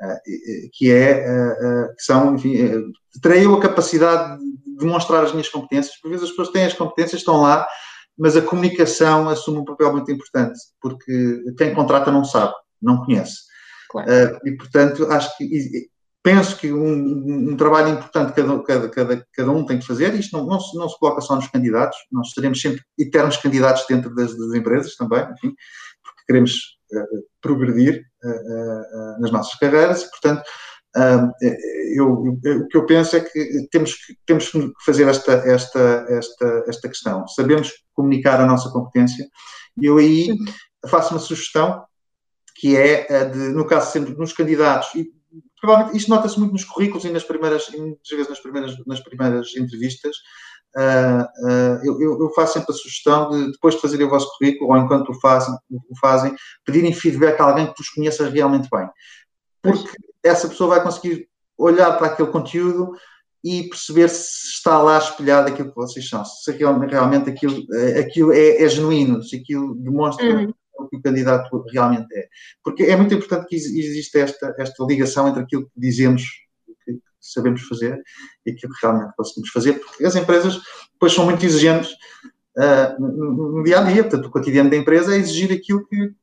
uh, 0.01 0.69
que 0.73 0.91
é, 0.91 1.23
que 1.95 2.03
são, 2.03 2.35
enfim, 2.35 2.55
terei 3.21 3.45
eu 3.45 3.53
a 3.53 3.61
capacidade 3.61 4.39
de 4.39 4.77
demonstrar 4.77 5.23
as 5.23 5.31
minhas 5.31 5.49
competências, 5.49 5.95
por 6.01 6.09
vezes 6.09 6.25
as 6.25 6.31
pessoas 6.31 6.49
têm 6.49 6.65
as 6.65 6.73
competências, 6.73 7.21
estão 7.21 7.41
lá, 7.41 7.67
mas 8.17 8.35
a 8.35 8.41
comunicação 8.41 9.29
assume 9.29 9.59
um 9.59 9.65
papel 9.65 9.91
muito 9.91 10.11
importante, 10.11 10.59
porque 10.81 11.43
quem 11.57 11.73
contrata 11.73 12.11
não 12.11 12.25
sabe, 12.25 12.53
não 12.81 13.05
conhece. 13.05 13.48
Claro. 13.89 14.39
e, 14.45 14.51
portanto, 14.55 15.11
acho 15.11 15.35
que 15.37 15.89
penso 16.23 16.57
que 16.57 16.71
um, 16.71 17.51
um 17.51 17.57
trabalho 17.57 17.89
importante 17.89 18.33
cada, 18.33 18.63
cada, 18.63 18.89
cada, 18.89 19.27
cada 19.33 19.51
um 19.51 19.65
tem 19.65 19.79
que 19.79 19.85
fazer, 19.85 20.13
isto 20.13 20.37
não, 20.37 20.45
não, 20.45 20.59
se, 20.59 20.77
não 20.77 20.89
se 20.89 20.99
coloca 20.99 21.21
só 21.21 21.35
nos 21.35 21.47
candidatos, 21.47 21.97
nós 22.11 22.31
seremos 22.31 22.61
sempre 22.61 22.83
eternos 22.97 23.37
candidatos 23.37 23.85
dentro 23.87 24.13
das, 24.13 24.37
das 24.37 24.53
empresas 24.53 24.95
também, 24.95 25.23
enfim, 25.23 25.55
porque 26.03 26.23
queremos 26.27 26.51
uh, 26.93 27.23
progredir 27.41 28.03
uh, 28.23 28.29
uh, 28.29 29.21
nas 29.21 29.31
nossas 29.31 29.57
carreiras 29.57 30.03
e, 30.03 30.09
portanto, 30.09 30.43
eu, 31.95 32.39
eu, 32.43 32.61
o 32.61 32.67
que 32.67 32.75
eu 32.75 32.85
penso 32.85 33.15
é 33.15 33.19
que 33.19 33.67
temos 33.71 33.93
que, 33.93 34.17
temos 34.25 34.49
que 34.49 34.71
fazer 34.83 35.07
esta, 35.07 35.33
esta, 35.33 36.05
esta, 36.09 36.63
esta 36.67 36.89
questão. 36.89 37.27
Sabemos 37.27 37.71
comunicar 37.93 38.41
a 38.41 38.45
nossa 38.47 38.71
competência 38.71 39.27
e 39.79 39.85
eu 39.85 39.97
aí 39.97 40.35
faço 40.87 41.13
uma 41.13 41.19
sugestão 41.19 41.85
que 42.59 42.75
é, 42.75 43.25
de, 43.25 43.37
no 43.37 43.65
caso 43.65 43.91
sempre 43.91 44.13
nos 44.15 44.33
candidatos, 44.33 44.93
e 44.93 45.09
provavelmente 45.61 45.97
isto 45.97 46.09
nota-se 46.09 46.37
muito 46.37 46.51
nos 46.51 46.65
currículos 46.65 47.05
e 47.05 47.09
nas 47.09 47.23
primeiras, 47.23 47.69
muitas 47.69 48.09
vezes 48.09 48.29
nas 48.29 48.39
primeiras, 48.39 48.75
nas 48.85 48.99
primeiras 48.99 49.55
entrevistas. 49.55 50.17
Uh, 50.75 51.23
uh, 51.47 51.79
eu, 51.83 52.19
eu, 52.19 52.29
faço 52.35 52.53
sempre 52.53 52.71
a 52.71 52.75
sugestão 52.75 53.29
de, 53.29 53.51
depois 53.53 53.75
de 53.75 53.81
fazerem 53.81 54.05
o 54.05 54.09
vosso 54.09 54.29
currículo, 54.37 54.71
ou 54.71 54.77
enquanto 54.77 55.09
o 55.09 55.19
fazem, 55.19 55.55
o 55.71 55.97
fazem, 55.99 56.35
pedirem 56.65 56.93
feedback 56.93 57.39
a 57.39 57.45
alguém 57.45 57.73
que 57.73 57.81
os 57.81 57.89
conheça 57.89 58.29
realmente 58.29 58.67
bem. 58.69 58.87
Porque 59.61 59.89
essa 60.21 60.47
pessoa 60.47 60.75
vai 60.75 60.83
conseguir 60.83 61.27
olhar 61.57 61.97
para 61.97 62.07
aquele 62.07 62.29
conteúdo 62.29 62.91
e 63.43 63.63
perceber 63.69 64.09
se 64.09 64.57
está 64.57 64.77
lá 64.79 64.97
espelhado 64.97 65.47
aquilo 65.47 65.69
que 65.69 65.75
vocês 65.75 66.07
são, 66.07 66.23
se 66.25 66.51
realmente, 66.51 66.91
realmente 66.91 67.29
aquilo, 67.29 67.65
eh, 67.73 67.99
aquilo 68.01 68.33
é, 68.33 68.61
é 68.61 68.69
genuíno, 68.69 69.23
se 69.23 69.37
aquilo 69.37 69.75
demonstra 69.75 70.25
uhum 70.25 70.53
que 70.87 70.97
o 70.97 71.01
candidato 71.01 71.63
realmente 71.71 72.07
é. 72.15 72.27
Porque 72.63 72.83
é 72.83 72.95
muito 72.95 73.13
importante 73.13 73.47
que 73.47 73.55
exista 73.55 74.19
esta, 74.19 74.55
esta 74.57 74.83
ligação 74.85 75.27
entre 75.27 75.43
aquilo 75.43 75.63
que 75.63 75.79
dizemos 75.79 76.23
que 76.85 77.01
sabemos 77.19 77.61
fazer 77.63 78.01
e 78.45 78.51
aquilo 78.51 78.73
que 78.73 78.85
realmente 78.85 79.13
conseguimos 79.15 79.49
fazer, 79.49 79.73
porque 79.73 80.05
as 80.05 80.15
empresas 80.15 80.59
depois 80.93 81.13
são 81.13 81.25
muito 81.25 81.45
exigentes 81.45 81.91
uh, 82.57 83.01
no, 83.01 83.63
dia 83.63 83.79
a 83.79 83.83
dia, 83.83 84.03
portanto, 84.03 84.25
o 84.25 84.31
cotidiano 84.31 84.69
da 84.69 84.77
empresa 84.77 85.15
é 85.15 85.17
exigir 85.17 85.51
aquilo 85.51 85.85
que, 85.87 86.13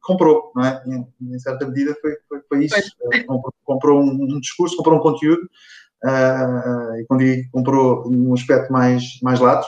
comprou, 0.00 0.52
não 0.54 0.64
é? 0.64 0.82
Em, 0.86 1.34
em, 1.34 1.38
certa 1.38 1.66
medida 1.66 1.96
foi, 2.00 2.16
foi, 2.28 2.40
foi 2.48 2.64
isso. 2.64 2.76
Uh, 3.02 3.26
comprou, 3.26 3.54
comprou 3.64 4.02
um, 4.02 4.36
um, 4.36 4.40
discurso, 4.40 4.76
comprou 4.76 4.98
um 4.98 5.02
conteúdo, 5.02 5.42
uh, 6.04 6.96
e 7.00 7.04
quando 7.08 7.24
digo 7.24 7.48
comprou 7.50 8.08
um 8.08 8.34
aspecto 8.34 8.72
mais, 8.72 9.18
mais 9.22 9.40
lato, 9.40 9.66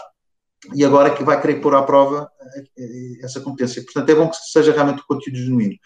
e 0.74 0.84
agora 0.84 1.14
que 1.14 1.24
vai 1.24 1.40
querer 1.40 1.60
pôr 1.60 1.74
à 1.74 1.82
prova 1.82 2.30
eh, 2.78 3.24
essa 3.24 3.40
competência. 3.40 3.82
Portanto, 3.82 4.10
é 4.10 4.14
bom 4.14 4.28
que 4.28 4.36
seja 4.36 4.72
realmente 4.72 5.02
o 5.02 5.06
conteúdo 5.06 5.38
genuíno. 5.38 5.76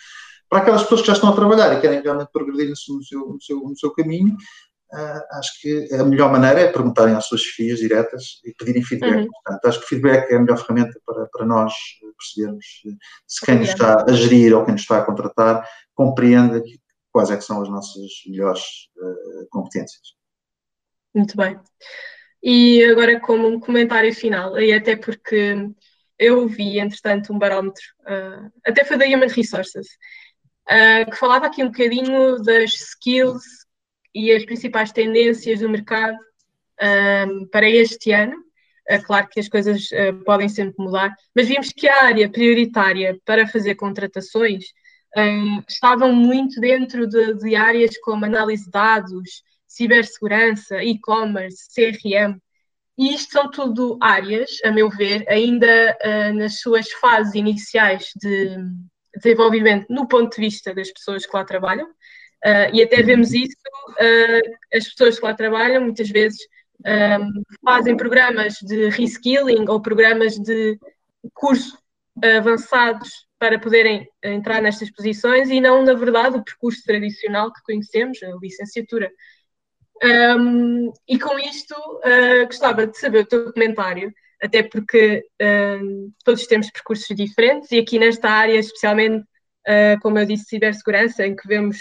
Para 0.48 0.60
aquelas 0.60 0.82
pessoas 0.82 1.02
que 1.02 1.06
já 1.06 1.12
estão 1.12 1.30
a 1.30 1.36
trabalhar 1.36 1.72
e 1.72 1.80
querem 1.80 2.02
realmente 2.02 2.30
progredir 2.32 2.68
no 2.68 2.76
seu, 2.76 2.96
no 2.96 3.40
seu, 3.40 3.60
no 3.60 3.78
seu 3.78 3.92
caminho, 3.92 4.36
uh, 4.92 5.38
acho 5.38 5.60
que 5.60 5.94
a 5.94 6.04
melhor 6.04 6.30
maneira 6.32 6.60
é 6.60 6.72
perguntarem 6.72 7.14
às 7.14 7.26
suas 7.26 7.42
filhas 7.42 7.78
diretas 7.78 8.40
e 8.44 8.52
pedirem 8.54 8.82
feedback. 8.82 9.20
Uhum. 9.20 9.28
Portanto, 9.30 9.64
acho 9.66 9.78
que 9.78 9.84
o 9.84 9.88
feedback 9.88 10.30
é 10.32 10.36
a 10.36 10.40
melhor 10.40 10.58
ferramenta 10.58 11.00
para, 11.06 11.26
para 11.26 11.46
nós 11.46 11.72
percebermos 12.18 12.66
se 13.26 13.46
quem 13.46 13.58
nos 13.58 13.68
está 13.68 14.04
a 14.04 14.12
gerir 14.12 14.54
ou 14.54 14.64
quem 14.64 14.72
nos 14.72 14.82
está 14.82 14.98
a 14.98 15.04
contratar 15.04 15.66
compreende 15.94 16.62
quais 17.12 17.30
é 17.30 17.36
que 17.36 17.44
são 17.44 17.62
as 17.62 17.68
nossas 17.68 18.10
melhores 18.26 18.62
uh, 18.96 19.46
competências. 19.50 20.14
Muito 21.14 21.36
bem. 21.36 21.58
E 22.42 22.84
agora, 22.84 23.20
como 23.20 23.48
um 23.48 23.60
comentário 23.60 24.14
final, 24.14 24.58
e 24.58 24.72
até 24.72 24.96
porque 24.96 25.70
eu 26.20 26.46
vi, 26.46 26.78
entretanto, 26.78 27.32
um 27.32 27.38
barómetro, 27.38 27.82
uh, 28.02 28.52
até 28.64 28.84
foi 28.84 28.98
da 28.98 29.06
Human 29.06 29.28
Resources, 29.28 29.86
uh, 30.68 31.10
que 31.10 31.16
falava 31.16 31.46
aqui 31.46 31.62
um 31.62 31.68
bocadinho 31.68 32.36
das 32.42 32.74
skills 32.74 33.42
e 34.14 34.30
as 34.30 34.44
principais 34.44 34.92
tendências 34.92 35.60
do 35.60 35.68
mercado 35.68 36.16
um, 37.28 37.46
para 37.46 37.68
este 37.68 38.12
ano. 38.12 38.36
Uh, 38.90 39.02
claro 39.04 39.28
que 39.28 39.40
as 39.40 39.48
coisas 39.48 39.88
podem 40.26 40.48
sempre 40.48 40.74
mudar, 40.78 41.14
mas 41.34 41.48
vimos 41.48 41.68
que 41.70 41.88
a 41.88 42.04
área 42.04 42.30
prioritária 42.30 43.18
para 43.24 43.46
fazer 43.46 43.74
contratações 43.74 44.64
estavam 45.68 46.12
muito 46.12 46.60
dentro 46.60 47.06
de, 47.06 47.34
de 47.34 47.56
áreas 47.56 47.98
como 47.98 48.24
análise 48.24 48.64
de 48.64 48.70
dados, 48.70 49.42
cibersegurança, 49.70 50.82
e-commerce, 50.82 51.68
CRM. 51.74 52.36
E 52.98 53.14
isto 53.14 53.32
são 53.32 53.50
tudo 53.50 53.96
áreas, 54.00 54.58
a 54.64 54.70
meu 54.70 54.90
ver, 54.90 55.24
ainda 55.28 55.96
uh, 56.04 56.34
nas 56.34 56.60
suas 56.60 56.90
fases 56.92 57.34
iniciais 57.34 58.10
de 58.20 58.56
desenvolvimento 59.16 59.86
no 59.88 60.06
ponto 60.06 60.34
de 60.34 60.42
vista 60.42 60.74
das 60.74 60.90
pessoas 60.90 61.24
que 61.24 61.34
lá 61.34 61.44
trabalham. 61.44 61.86
Uh, 61.86 62.74
e 62.74 62.82
até 62.82 63.02
vemos 63.02 63.32
isso, 63.32 63.56
uh, 63.92 64.76
as 64.76 64.88
pessoas 64.88 65.18
que 65.18 65.24
lá 65.24 65.34
trabalham 65.34 65.82
muitas 65.82 66.10
vezes 66.10 66.38
um, 66.80 67.42
fazem 67.62 67.96
programas 67.96 68.54
de 68.62 68.88
reskilling 68.88 69.66
ou 69.68 69.80
programas 69.80 70.38
de 70.38 70.78
curso 71.34 71.78
avançados 72.22 73.26
para 73.38 73.58
poderem 73.58 74.06
entrar 74.22 74.60
nestas 74.60 74.90
posições 74.90 75.48
e 75.48 75.60
não, 75.60 75.82
na 75.82 75.94
verdade, 75.94 76.36
o 76.36 76.44
percurso 76.44 76.82
tradicional 76.84 77.52
que 77.52 77.62
conhecemos, 77.62 78.22
a 78.22 78.36
licenciatura. 78.40 79.10
Um, 80.02 80.92
e 81.06 81.18
com 81.18 81.38
isto, 81.38 81.74
uh, 81.74 82.46
gostava 82.46 82.86
de 82.86 82.98
saber 82.98 83.20
o 83.20 83.26
teu 83.26 83.52
comentário, 83.52 84.12
até 84.42 84.62
porque 84.62 85.22
todos 86.24 86.46
temos 86.46 86.70
percursos 86.70 87.14
diferentes 87.14 87.70
e 87.70 87.78
aqui 87.78 87.98
nesta 87.98 88.30
área, 88.30 88.58
especialmente, 88.58 89.22
uh, 89.68 90.00
como 90.00 90.18
eu 90.18 90.24
disse, 90.24 90.44
cibersegurança, 90.44 91.26
em 91.26 91.36
que 91.36 91.46
vemos 91.46 91.76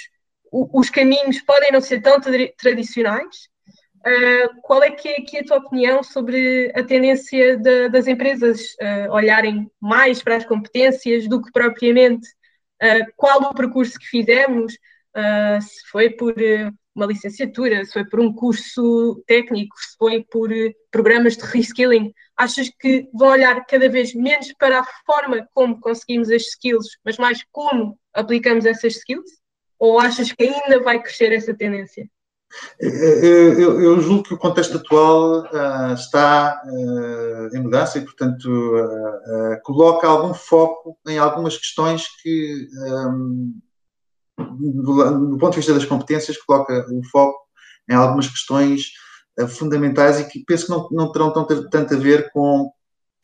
o, 0.52 0.80
os 0.80 0.90
caminhos 0.90 1.42
podem 1.42 1.72
não 1.72 1.80
ser 1.80 2.02
tão 2.02 2.20
tradicionais. 2.58 3.48
qual 4.64 4.84
é 4.84 4.92
que 4.92 5.08
é 5.08 5.18
aqui 5.18 5.38
a 5.38 5.44
tua 5.44 5.58
opinião 5.58 6.04
sobre 6.04 6.72
a 6.76 6.84
tendência 6.84 7.58
de, 7.58 7.90
das 7.90 8.08
empresas 8.08 8.62
olharem 9.12 9.70
mais 9.80 10.24
para 10.24 10.38
as 10.38 10.46
competências 10.46 11.28
do 11.28 11.42
que 11.42 11.52
propriamente 11.52 12.28
qual 13.16 13.42
o 13.44 13.54
percurso 13.54 14.00
que 14.00 14.08
fizemos? 14.08 14.74
se 15.62 15.90
foi 15.92 16.10
por 16.12 16.34
uma 17.00 17.06
licenciatura, 17.06 17.86
se 17.86 17.94
foi 17.94 18.06
por 18.06 18.20
um 18.20 18.34
curso 18.34 19.24
técnico, 19.26 19.76
se 19.78 19.96
foi 19.98 20.26
por 20.30 20.52
eh, 20.52 20.74
programas 20.92 21.38
de 21.38 21.44
reskilling, 21.44 22.14
achas 22.36 22.70
que 22.78 23.08
vão 23.14 23.30
olhar 23.30 23.66
cada 23.66 23.90
vez 23.90 24.14
menos 24.14 24.54
para 24.60 24.82
a 24.82 24.86
forma 25.06 25.48
como 25.54 25.80
conseguimos 25.80 26.30
as 26.30 26.44
skills, 26.44 26.88
mas 27.06 27.18
mais 27.18 27.44
como 27.52 27.98
aplicamos 28.14 28.66
essas 28.66 28.98
skills? 28.98 29.40
Ou 29.80 29.98
achas 29.98 30.34
que 30.34 30.44
ainda 30.44 30.84
vai 30.84 31.02
crescer 31.02 31.32
essa 31.32 31.54
tendência? 31.54 32.06
Eu, 32.80 33.80
eu, 33.80 34.02
julgo 34.02 34.24
que 34.24 34.34
o 34.34 34.38
contexto 34.38 34.78
atual 34.78 35.44
uh, 35.44 35.94
está 35.94 36.62
uh, 36.66 37.56
em 37.56 37.62
mudança 37.62 38.00
e, 38.00 38.02
portanto, 38.02 38.50
uh, 38.50 39.62
coloca 39.64 40.08
algum 40.08 40.34
foco 40.34 40.98
em 41.08 41.20
algumas 41.20 41.58
questões 41.58 42.06
que 42.22 42.68
um, 43.08 43.60
do, 44.40 45.30
do, 45.30 45.38
ponto 45.38 45.52
de 45.52 45.58
vista 45.58 45.74
das 45.74 45.86
competências, 45.86 46.38
coloca 46.38 46.86
o 46.92 47.04
foco 47.10 47.40
em 47.90 47.96
algumas 47.96 48.28
questões 48.28 48.92
uh, 49.40 49.48
fundamentais 49.48 50.20
e 50.20 50.26
que 50.26 50.44
penso 50.46 50.66
que 50.66 50.72
não, 50.72 50.88
não 50.92 51.12
terão 51.12 51.34
tanto, 51.34 51.70
tanto 51.70 51.94
a 51.94 51.98
ver 51.98 52.32
com, 52.32 52.72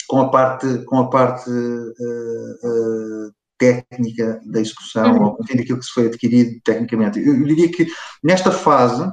com 0.07 0.19
a 0.19 0.29
parte, 0.29 0.83
com 0.85 0.99
a 0.99 1.09
parte 1.09 1.49
uh, 1.49 3.27
uh, 3.29 3.33
técnica 3.57 4.41
da 4.45 4.59
execução, 4.59 5.13
uhum. 5.13 5.23
ou 5.23 5.37
enfim, 5.41 5.57
daquilo 5.57 5.79
que 5.79 5.85
se 5.85 5.91
foi 5.91 6.07
adquirido 6.07 6.59
tecnicamente. 6.63 7.19
Eu, 7.19 7.35
eu 7.35 7.43
diria 7.45 7.71
que 7.71 7.87
nesta 8.23 8.51
fase, 8.51 9.09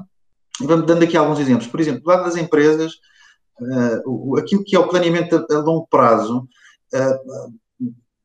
dando 0.60 1.04
aqui 1.04 1.16
alguns 1.16 1.38
exemplos, 1.38 1.68
por 1.68 1.80
exemplo, 1.80 2.02
do 2.02 2.08
lado 2.08 2.24
das 2.24 2.36
empresas, 2.36 2.92
aquilo 4.38 4.64
que 4.64 4.74
é 4.74 4.78
o 4.78 4.88
planeamento 4.88 5.36
a, 5.36 5.54
a 5.54 5.58
longo 5.60 5.86
prazo, 5.88 6.48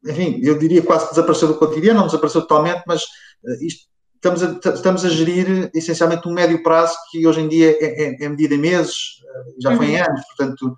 enfim, 0.10 0.40
eu 0.44 0.58
diria 0.58 0.82
quase 0.82 1.06
que 1.06 1.12
desapareceu 1.12 1.48
do 1.48 1.56
cotidiano, 1.56 2.00
não 2.00 2.08
desapareceu 2.08 2.42
totalmente, 2.42 2.84
mas 2.88 3.04
uh, 3.04 3.66
isto, 3.66 3.88
estamos, 4.16 4.44
a, 4.44 4.74
estamos 4.74 5.06
a 5.06 5.10
gerir 5.10 5.70
essencialmente 5.74 6.28
um 6.28 6.34
médio 6.34 6.62
prazo 6.64 6.96
que 7.12 7.26
hoje 7.26 7.42
em 7.42 7.48
dia 7.48 7.72
é, 7.80 8.04
é, 8.04 8.26
é 8.26 8.30
medido 8.30 8.54
em 8.54 8.60
meses, 8.60 8.96
uh, 8.96 9.62
já 9.62 9.76
foi 9.76 9.88
uhum. 9.88 9.92
em 9.92 10.00
anos, 10.00 10.22
portanto, 10.36 10.76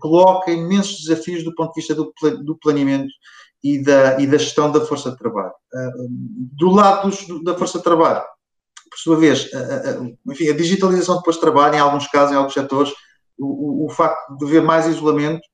coloca 0.00 0.50
imensos 0.50 1.04
desafios 1.04 1.44
do 1.44 1.54
ponto 1.54 1.72
de 1.72 1.80
vista 1.80 1.94
do, 1.94 2.12
do 2.44 2.58
planeamento 2.58 3.12
e 3.62 3.82
da, 3.82 4.20
e 4.20 4.26
da 4.26 4.38
gestão 4.38 4.70
da 4.70 4.80
força 4.80 5.10
de 5.10 5.16
trabalho. 5.16 5.52
do 6.56 6.70
lado 6.70 7.08
dos, 7.08 7.44
da 7.44 7.56
força 7.56 7.78
de 7.78 7.84
trabalho, 7.84 8.22
por 8.90 8.98
sua 8.98 9.16
vez, 9.16 9.48
enfim, 10.26 10.48
a 10.48 10.56
digitalização 10.56 11.18
depois 11.18 11.36
de 11.36 11.42
trabalho, 11.42 11.76
em 11.76 11.78
alguns 11.78 12.08
casos, 12.08 12.32
em 12.32 12.36
alguns 12.36 12.52
setores, 12.52 12.92
o, 13.38 13.86
o, 13.86 13.90
facto 13.90 14.36
de 14.36 14.44
haver 14.44 14.62
mais 14.62 14.86
isolamento 14.86 15.46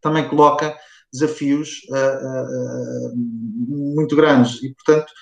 também 0.00 0.28
coloca 0.28 0.76
desafios 1.14 1.80
uh, 1.90 3.12
uh, 3.12 3.16
muito 3.16 4.16
grandes 4.16 4.62
e, 4.62 4.74
portanto, 4.74 5.12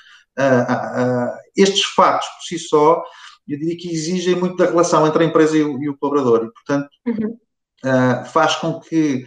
estes 1.54 1.84
factos 1.94 2.26
por 2.28 2.42
si 2.46 2.58
só, 2.58 3.02
eu 3.46 3.58
diria 3.58 3.76
que 3.76 3.92
exigem 3.92 4.34
muito 4.34 4.56
da 4.56 4.64
relação 4.64 5.06
entre 5.06 5.22
a 5.22 5.26
empresa 5.26 5.58
e 5.58 5.62
o, 5.62 5.82
e 5.82 5.90
o 5.90 5.96
colaborador 5.98 6.46
e, 6.46 6.52
portanto, 6.52 6.88
uhum. 7.06 8.24
faz 8.24 8.56
com 8.56 8.80
que 8.80 9.26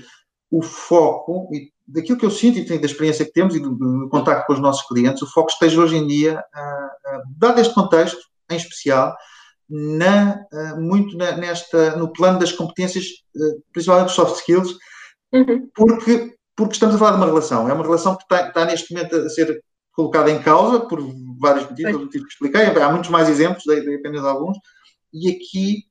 o 0.49 0.63
foco, 0.63 1.47
e 1.53 1.69
daquilo 1.87 2.17
que 2.17 2.25
eu 2.25 2.31
sinto 2.31 2.57
e 2.57 2.79
da 2.79 2.85
experiência 2.87 3.23
que 3.23 3.33
temos 3.33 3.55
e 3.55 3.59
do, 3.59 3.75
do 3.75 4.09
contacto 4.09 4.47
com 4.47 4.53
os 4.53 4.59
nossos 4.59 4.87
clientes, 4.87 5.21
o 5.21 5.31
foco 5.31 5.51
esteja 5.51 5.79
hoje 5.79 5.95
em 5.95 6.07
dia, 6.07 6.43
dado 7.37 7.61
este 7.61 7.75
contexto 7.75 8.17
em 8.49 8.57
especial, 8.57 9.15
na, 9.69 10.43
muito 10.77 11.17
na, 11.17 11.37
nesta, 11.37 11.95
no 11.95 12.11
plano 12.11 12.39
das 12.39 12.51
competências, 12.51 13.05
principalmente 13.71 14.11
soft 14.11 14.39
skills, 14.39 14.75
uhum. 15.33 15.69
porque, 15.73 16.35
porque 16.55 16.73
estamos 16.73 16.95
a 16.95 16.97
falar 16.97 17.11
de 17.11 17.17
uma 17.17 17.25
relação. 17.25 17.69
É 17.69 17.73
uma 17.73 17.83
relação 17.83 18.15
que 18.15 18.23
está, 18.23 18.47
está 18.47 18.65
neste 18.65 18.93
momento 18.93 19.15
a 19.15 19.29
ser 19.29 19.61
colocada 19.91 20.29
em 20.29 20.41
causa 20.41 20.81
por 20.81 20.99
vários 21.39 21.69
motivos, 21.69 21.95
os 21.95 22.03
motivos 22.03 22.27
que 22.27 22.33
expliquei. 22.33 22.65
Há 22.81 22.91
muitos 22.91 23.09
mais 23.09 23.29
exemplos, 23.29 23.63
dei, 23.65 23.95
apenas 23.95 24.23
alguns. 24.23 24.57
E 25.13 25.29
aqui 25.29 25.85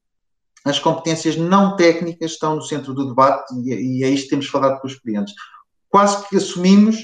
as 0.64 0.78
competências 0.78 1.36
não 1.36 1.76
técnicas 1.76 2.32
estão 2.32 2.56
no 2.56 2.62
centro 2.62 2.94
do 2.94 3.08
debate 3.08 3.54
e, 3.60 4.00
e 4.00 4.04
é 4.04 4.08
isto 4.08 4.24
que 4.24 4.30
temos 4.30 4.46
falado 4.46 4.80
com 4.80 4.86
os 4.86 4.98
clientes. 4.98 5.34
Quase 5.90 6.26
que 6.28 6.36
assumimos 6.36 6.96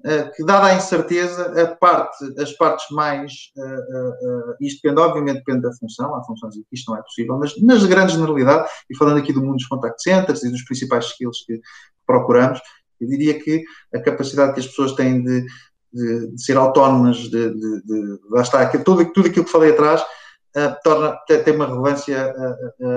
uh, 0.00 0.32
que, 0.34 0.44
dada 0.44 0.66
a 0.66 0.74
incerteza, 0.74 1.62
a 1.62 1.76
parte, 1.76 2.24
as 2.40 2.52
partes 2.52 2.86
mais. 2.90 3.32
Uh, 3.56 4.50
uh, 4.50 4.56
isto 4.60 4.80
depende, 4.82 5.00
obviamente, 5.00 5.38
depende 5.38 5.62
da 5.62 5.72
função, 5.74 6.14
há 6.14 6.24
funções 6.24 6.56
em 6.56 6.62
que 6.62 6.74
isto 6.74 6.90
não 6.90 6.98
é 6.98 7.02
possível, 7.02 7.38
mas 7.38 7.60
nas 7.60 7.84
grandes 7.84 8.14
generalidade, 8.14 8.68
e 8.90 8.96
falando 8.96 9.18
aqui 9.18 9.32
do 9.32 9.40
mundo 9.40 9.56
dos 9.56 9.66
contact 9.66 10.02
centers 10.02 10.42
e 10.42 10.50
dos 10.50 10.64
principais 10.64 11.06
skills 11.06 11.44
que 11.46 11.60
procuramos, 12.06 12.60
eu 13.02 13.08
diria 13.08 13.38
que 13.38 13.62
a 13.94 14.00
capacidade 14.00 14.54
que 14.54 14.60
as 14.60 14.66
pessoas 14.66 14.92
têm 14.92 15.22
de, 15.22 15.44
de, 15.92 16.30
de 16.32 16.42
ser 16.42 16.56
autónomas, 16.56 17.18
de, 17.18 17.30
de, 17.30 17.82
de, 17.82 18.18
lá 18.30 18.42
está, 18.42 18.66
tudo, 18.78 19.12
tudo 19.12 19.28
aquilo 19.28 19.44
que 19.44 19.50
falei 19.50 19.72
atrás, 19.72 20.00
uh, 20.00 20.76
torna, 20.82 21.16
tem, 21.26 21.54
uma 21.54 21.66
relevância 21.66 22.32
uh, 22.80 22.94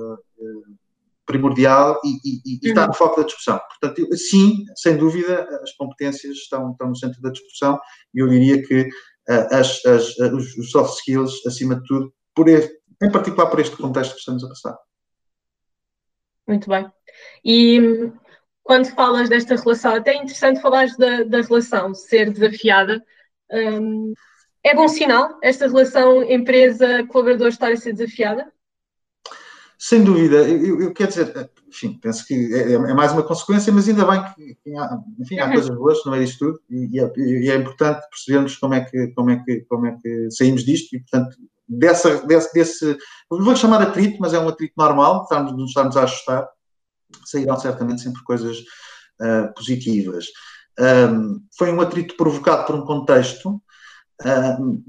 uh, 0.00 0.18
primordial 1.26 2.00
e, 2.04 2.16
e, 2.24 2.40
e 2.46 2.52
uhum. 2.52 2.58
está 2.62 2.86
no 2.86 2.94
foco 2.94 3.20
da 3.20 3.26
discussão. 3.26 3.60
Portanto, 3.80 4.16
sim, 4.16 4.64
sem 4.76 4.96
dúvida, 4.96 5.48
as 5.62 5.72
competências 5.72 6.36
estão, 6.36 6.72
estão 6.72 6.88
no 6.88 6.96
centro 6.96 7.20
da 7.22 7.30
discussão 7.30 7.78
e 8.14 8.20
eu 8.20 8.28
diria 8.28 8.62
que 8.62 8.88
as, 9.26 9.84
as, 9.86 10.18
os, 10.18 10.56
os 10.58 10.70
soft 10.70 10.98
skills, 10.98 11.46
acima 11.46 11.76
de 11.76 11.84
tudo, 11.84 12.12
por 12.34 12.46
este, 12.46 12.74
em 13.02 13.10
particular 13.10 13.46
por 13.46 13.58
este 13.58 13.74
contexto 13.76 14.12
que 14.12 14.18
estamos 14.18 14.44
a 14.44 14.48
passar. 14.48 14.76
Muito 16.46 16.68
bem. 16.68 16.90
E 17.42 18.10
quando 18.64 18.86
falas 18.86 19.28
desta 19.28 19.54
relação, 19.54 19.94
até 19.94 20.12
é 20.12 20.16
interessante 20.16 20.60
falar 20.60 20.88
da, 20.98 21.22
da 21.22 21.42
relação 21.42 21.94
ser 21.94 22.32
desafiada. 22.32 23.04
Um, 23.52 24.14
é 24.64 24.74
bom 24.74 24.88
sinal 24.88 25.38
esta 25.42 25.68
relação 25.68 26.22
empresa-colaborador 26.24 27.48
estar 27.48 27.70
a 27.70 27.76
ser 27.76 27.92
desafiada? 27.92 28.50
Sem 29.78 30.02
dúvida, 30.02 30.48
eu, 30.48 30.80
eu 30.80 30.94
quero 30.94 31.10
dizer, 31.10 31.50
enfim, 31.68 31.98
penso 32.00 32.26
que 32.26 32.54
é, 32.54 32.72
é, 32.72 32.94
mais 32.94 33.12
uma 33.12 33.22
consequência, 33.22 33.70
mas 33.70 33.86
ainda 33.86 34.06
bem 34.06 34.24
que, 34.32 34.56
enfim, 35.20 35.38
há 35.38 35.46
uhum. 35.46 35.52
coisas 35.52 35.76
boas 35.76 36.04
no 36.06 36.12
meio 36.12 36.24
disto 36.24 36.46
tudo 36.46 36.60
e, 36.70 36.98
é, 36.98 37.12
e, 37.16 37.50
é, 37.50 37.56
importante 37.56 38.00
percebermos 38.08 38.56
como 38.56 38.72
é 38.72 38.80
que, 38.80 39.08
como 39.08 39.30
é 39.30 39.44
que, 39.44 39.60
como 39.68 39.86
é 39.86 39.96
que 40.00 40.30
saímos 40.30 40.64
disto 40.64 40.96
e, 40.96 41.00
portanto, 41.00 41.36
dessa, 41.68 42.26
desse, 42.26 42.54
desse, 42.54 42.98
vou 43.28 43.56
chamar 43.56 43.82
atrito, 43.82 44.16
mas 44.20 44.32
é 44.32 44.38
um 44.38 44.48
atrito 44.48 44.72
normal, 44.78 45.24
estamos, 45.24 45.52
nos 45.52 45.68
estamos 45.68 45.96
a 45.98 46.04
ajustar 46.04 46.48
sairão 47.24 47.58
certamente 47.58 48.02
sempre 48.02 48.22
coisas 48.22 48.58
uh, 49.20 49.52
positivas. 49.54 50.26
Um, 50.78 51.40
foi 51.56 51.72
um 51.72 51.80
atrito 51.80 52.16
provocado 52.16 52.66
por 52.66 52.74
um 52.74 52.84
contexto. 52.84 53.62
Um, 54.24 54.82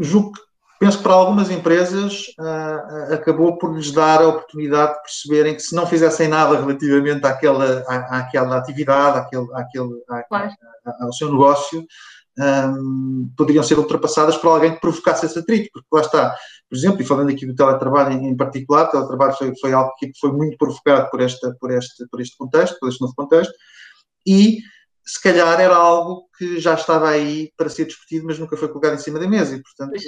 julgo 0.00 0.32
que, 0.32 0.40
penso 0.78 0.98
que 0.98 1.02
para 1.02 1.12
algumas 1.12 1.50
empresas 1.50 2.26
uh, 2.38 3.14
acabou 3.14 3.58
por 3.58 3.74
lhes 3.74 3.90
dar 3.90 4.20
a 4.20 4.28
oportunidade 4.28 4.94
de 4.94 5.02
perceberem 5.02 5.54
que 5.54 5.62
se 5.62 5.74
não 5.74 5.86
fizessem 5.86 6.28
nada 6.28 6.60
relativamente 6.60 7.26
àquela, 7.26 7.84
à, 7.88 8.18
àquela 8.18 8.56
atividade, 8.56 9.18
àquele, 9.18 9.48
àquele, 9.54 10.02
à, 10.08 10.22
claro. 10.22 10.50
ao 11.00 11.12
seu 11.12 11.30
negócio, 11.30 11.84
um, 12.38 13.30
poderiam 13.36 13.62
ser 13.62 13.78
ultrapassadas 13.78 14.36
por 14.36 14.48
alguém 14.48 14.74
que 14.74 14.80
provocasse 14.80 15.26
esse 15.26 15.38
atrito, 15.38 15.68
porque 15.72 15.88
lá 15.92 16.00
está, 16.00 16.36
por 16.72 16.76
exemplo, 16.78 17.02
e 17.02 17.04
falando 17.04 17.28
aqui 17.28 17.44
do 17.44 17.54
teletrabalho 17.54 18.14
em, 18.14 18.34
particular, 18.34 18.86
o 18.86 18.90
teletrabalho 18.90 19.34
foi, 19.34 19.52
foi 19.60 19.74
algo 19.74 19.92
que 19.98 20.10
foi 20.18 20.32
muito 20.32 20.56
provocado 20.56 21.10
por, 21.10 21.20
esta, 21.20 21.54
por, 21.60 21.70
este, 21.70 22.06
por 22.08 22.18
este 22.18 22.34
contexto, 22.34 22.78
por 22.80 22.88
este 22.88 23.02
novo 23.02 23.12
contexto, 23.14 23.52
e 24.26 24.56
se 25.04 25.20
calhar 25.20 25.60
era 25.60 25.76
algo 25.76 26.30
que 26.38 26.58
já 26.58 26.72
estava 26.72 27.10
aí 27.10 27.52
para 27.58 27.68
ser 27.68 27.84
discutido, 27.84 28.24
mas 28.24 28.38
nunca 28.38 28.56
foi 28.56 28.68
colocado 28.68 28.94
em 28.94 28.98
cima 28.98 29.18
da 29.18 29.28
mesa, 29.28 29.54
e 29.54 29.62
portanto 29.62 30.00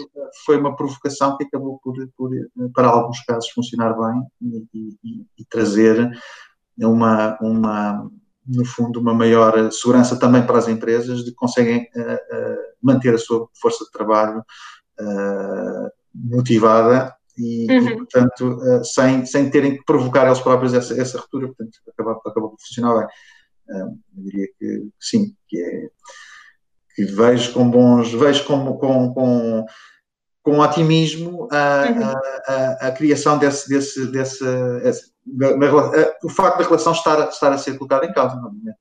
foi 0.47 0.57
uma 0.57 0.75
provocação 0.75 1.37
que 1.37 1.45
acabou 1.45 1.79
por, 1.85 1.95
por 2.17 2.31
para 2.75 2.89
alguns 2.89 3.23
casos, 3.25 3.51
funcionar 3.51 3.93
bem 3.93 4.23
e, 4.73 4.97
e, 5.05 5.27
e 5.41 5.45
trazer 5.51 6.19
uma, 6.79 7.37
uma 7.43 8.11
no 8.47 8.65
fundo, 8.65 9.01
uma 9.01 9.13
maior 9.13 9.71
segurança 9.71 10.19
também 10.19 10.47
para 10.47 10.57
as 10.57 10.69
empresas 10.69 11.27
de 11.27 11.31
que 11.31 11.37
conseguem 11.37 11.91
uh, 11.95 12.15
uh, 12.15 12.59
manter 12.83 13.13
a 13.13 13.19
sua 13.19 13.51
força 13.53 13.85
de 13.85 13.91
trabalho 13.91 14.39
uh, 14.99 16.04
motivada 16.15 17.15
e, 17.37 17.67
uhum. 17.71 17.89
e 17.89 17.97
portanto, 17.97 18.85
sem, 18.85 19.27
sem 19.27 19.51
terem 19.51 19.77
que 19.77 19.85
provocar 19.85 20.27
eles 20.27 20.41
próprios 20.41 20.73
essa, 20.73 21.01
essa 21.01 21.19
ruptura, 21.19 21.49
portanto, 21.49 21.79
acabou, 21.89 22.23
acabou 22.25 22.51
por 22.51 22.61
funcionar 22.61 22.99
bem. 22.99 23.09
eu 23.69 24.23
diria 24.23 24.47
que, 24.59 24.67
que, 24.67 24.91
sim, 25.01 25.35
que 25.49 25.59
é 25.59 25.89
que 26.95 27.05
vejo 27.05 27.53
com 27.53 27.69
bons, 27.69 28.13
vejo 28.13 28.47
com, 28.47 28.77
com, 28.79 29.13
com, 29.13 29.67
com 30.43 30.59
otimismo 30.61 31.49
a, 31.51 31.87
uhum. 31.91 32.05
a, 32.05 32.17
a, 32.47 32.89
a, 32.89 32.93
criação 32.93 33.37
desse, 33.37 33.69
desse, 33.69 34.07
desse, 34.13 34.45
da, 35.27 35.53
da, 35.57 35.67
eh, 35.99 36.17
o 36.23 36.29
facto 36.29 36.59
da 36.59 36.65
relação 36.65 36.93
estar, 36.93 37.29
estar 37.29 37.53
a 37.53 37.59
ser 37.59 37.77
colocada 37.77 38.07
em 38.07 38.13
causa, 38.13 38.37
novamente. 38.37 38.79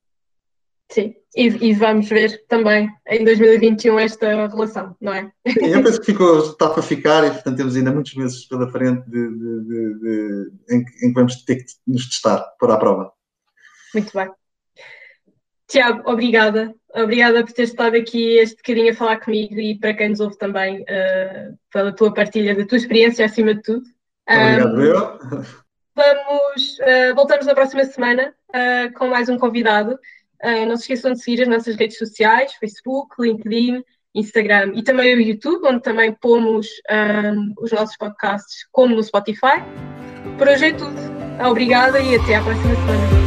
Sim, 0.91 1.15
e, 1.35 1.69
e, 1.69 1.73
vamos 1.73 2.07
ver 2.07 2.45
também 2.47 2.89
em 3.07 3.23
2021 3.23 3.99
esta 3.99 4.47
relação, 4.47 4.95
não 5.01 5.13
é? 5.13 5.31
Eu 5.45 5.83
penso 5.83 5.99
que 5.99 6.07
ficou, 6.07 6.39
está 6.39 6.69
para 6.69 6.83
ficar 6.83 7.25
e, 7.25 7.31
portanto, 7.31 7.57
temos 7.57 7.75
ainda 7.75 7.91
muitos 7.91 8.13
meses 8.13 8.45
pela 8.45 8.71
frente 8.71 9.09
de, 9.09 9.29
de, 9.29 9.99
de, 9.99 10.51
em, 10.69 10.77
em, 10.77 11.07
que 11.07 11.13
vamos 11.13 11.43
ter 11.43 11.57
que 11.57 11.65
nos 11.87 12.07
testar 12.07 12.39
para 12.59 12.75
a 12.75 12.77
prova. 12.77 13.11
Muito 13.93 14.11
bem. 14.13 14.29
Tiago, 15.67 16.09
obrigada. 16.09 16.73
Obrigada 16.93 17.43
por 17.43 17.51
ter 17.51 17.63
estado 17.63 17.95
aqui 17.95 18.37
este 18.37 18.57
bocadinho 18.57 18.91
a 18.91 18.95
falar 18.95 19.19
comigo 19.19 19.59
e 19.59 19.79
para 19.79 19.95
quem 19.95 20.09
nos 20.09 20.19
ouve 20.19 20.37
também 20.37 20.81
uh, 20.81 21.57
pela 21.71 21.91
tua 21.91 22.13
partilha 22.13 22.55
da 22.55 22.65
tua 22.65 22.77
experiência 22.77 23.25
acima 23.25 23.55
de 23.55 23.61
tudo. 23.63 23.83
Obrigado, 24.29 24.75
um, 24.75 24.81
eu. 24.81 25.19
Vamos, 25.95 26.79
uh, 26.79 27.15
voltamos 27.15 27.45
na 27.45 27.55
próxima 27.55 27.85
semana 27.85 28.33
uh, 28.49 28.93
com 28.93 29.07
mais 29.07 29.29
um 29.29 29.37
convidado. 29.37 29.97
Uh, 30.43 30.65
não 30.67 30.75
se 30.75 30.83
esqueçam 30.83 31.13
de 31.13 31.21
seguir 31.21 31.43
as 31.43 31.47
nossas 31.47 31.75
redes 31.75 31.97
sociais, 31.97 32.53
Facebook, 32.55 33.15
LinkedIn, 33.19 33.83
Instagram 34.13 34.73
e 34.75 34.83
também 34.83 35.15
o 35.15 35.21
YouTube, 35.21 35.65
onde 35.65 35.81
também 35.81 36.13
pomos 36.13 36.67
os 37.59 37.71
nossos 37.71 37.97
podcasts, 37.97 38.67
como 38.71 38.95
no 38.95 39.01
Spotify. 39.01 39.63
Por 40.37 40.47
hoje 40.47 40.67
é 40.67 40.73
tudo. 40.73 40.95
Obrigada 41.49 41.99
e 41.99 42.15
até 42.15 42.35
à 42.35 42.43
próxima 42.43 42.75
semana. 42.75 43.22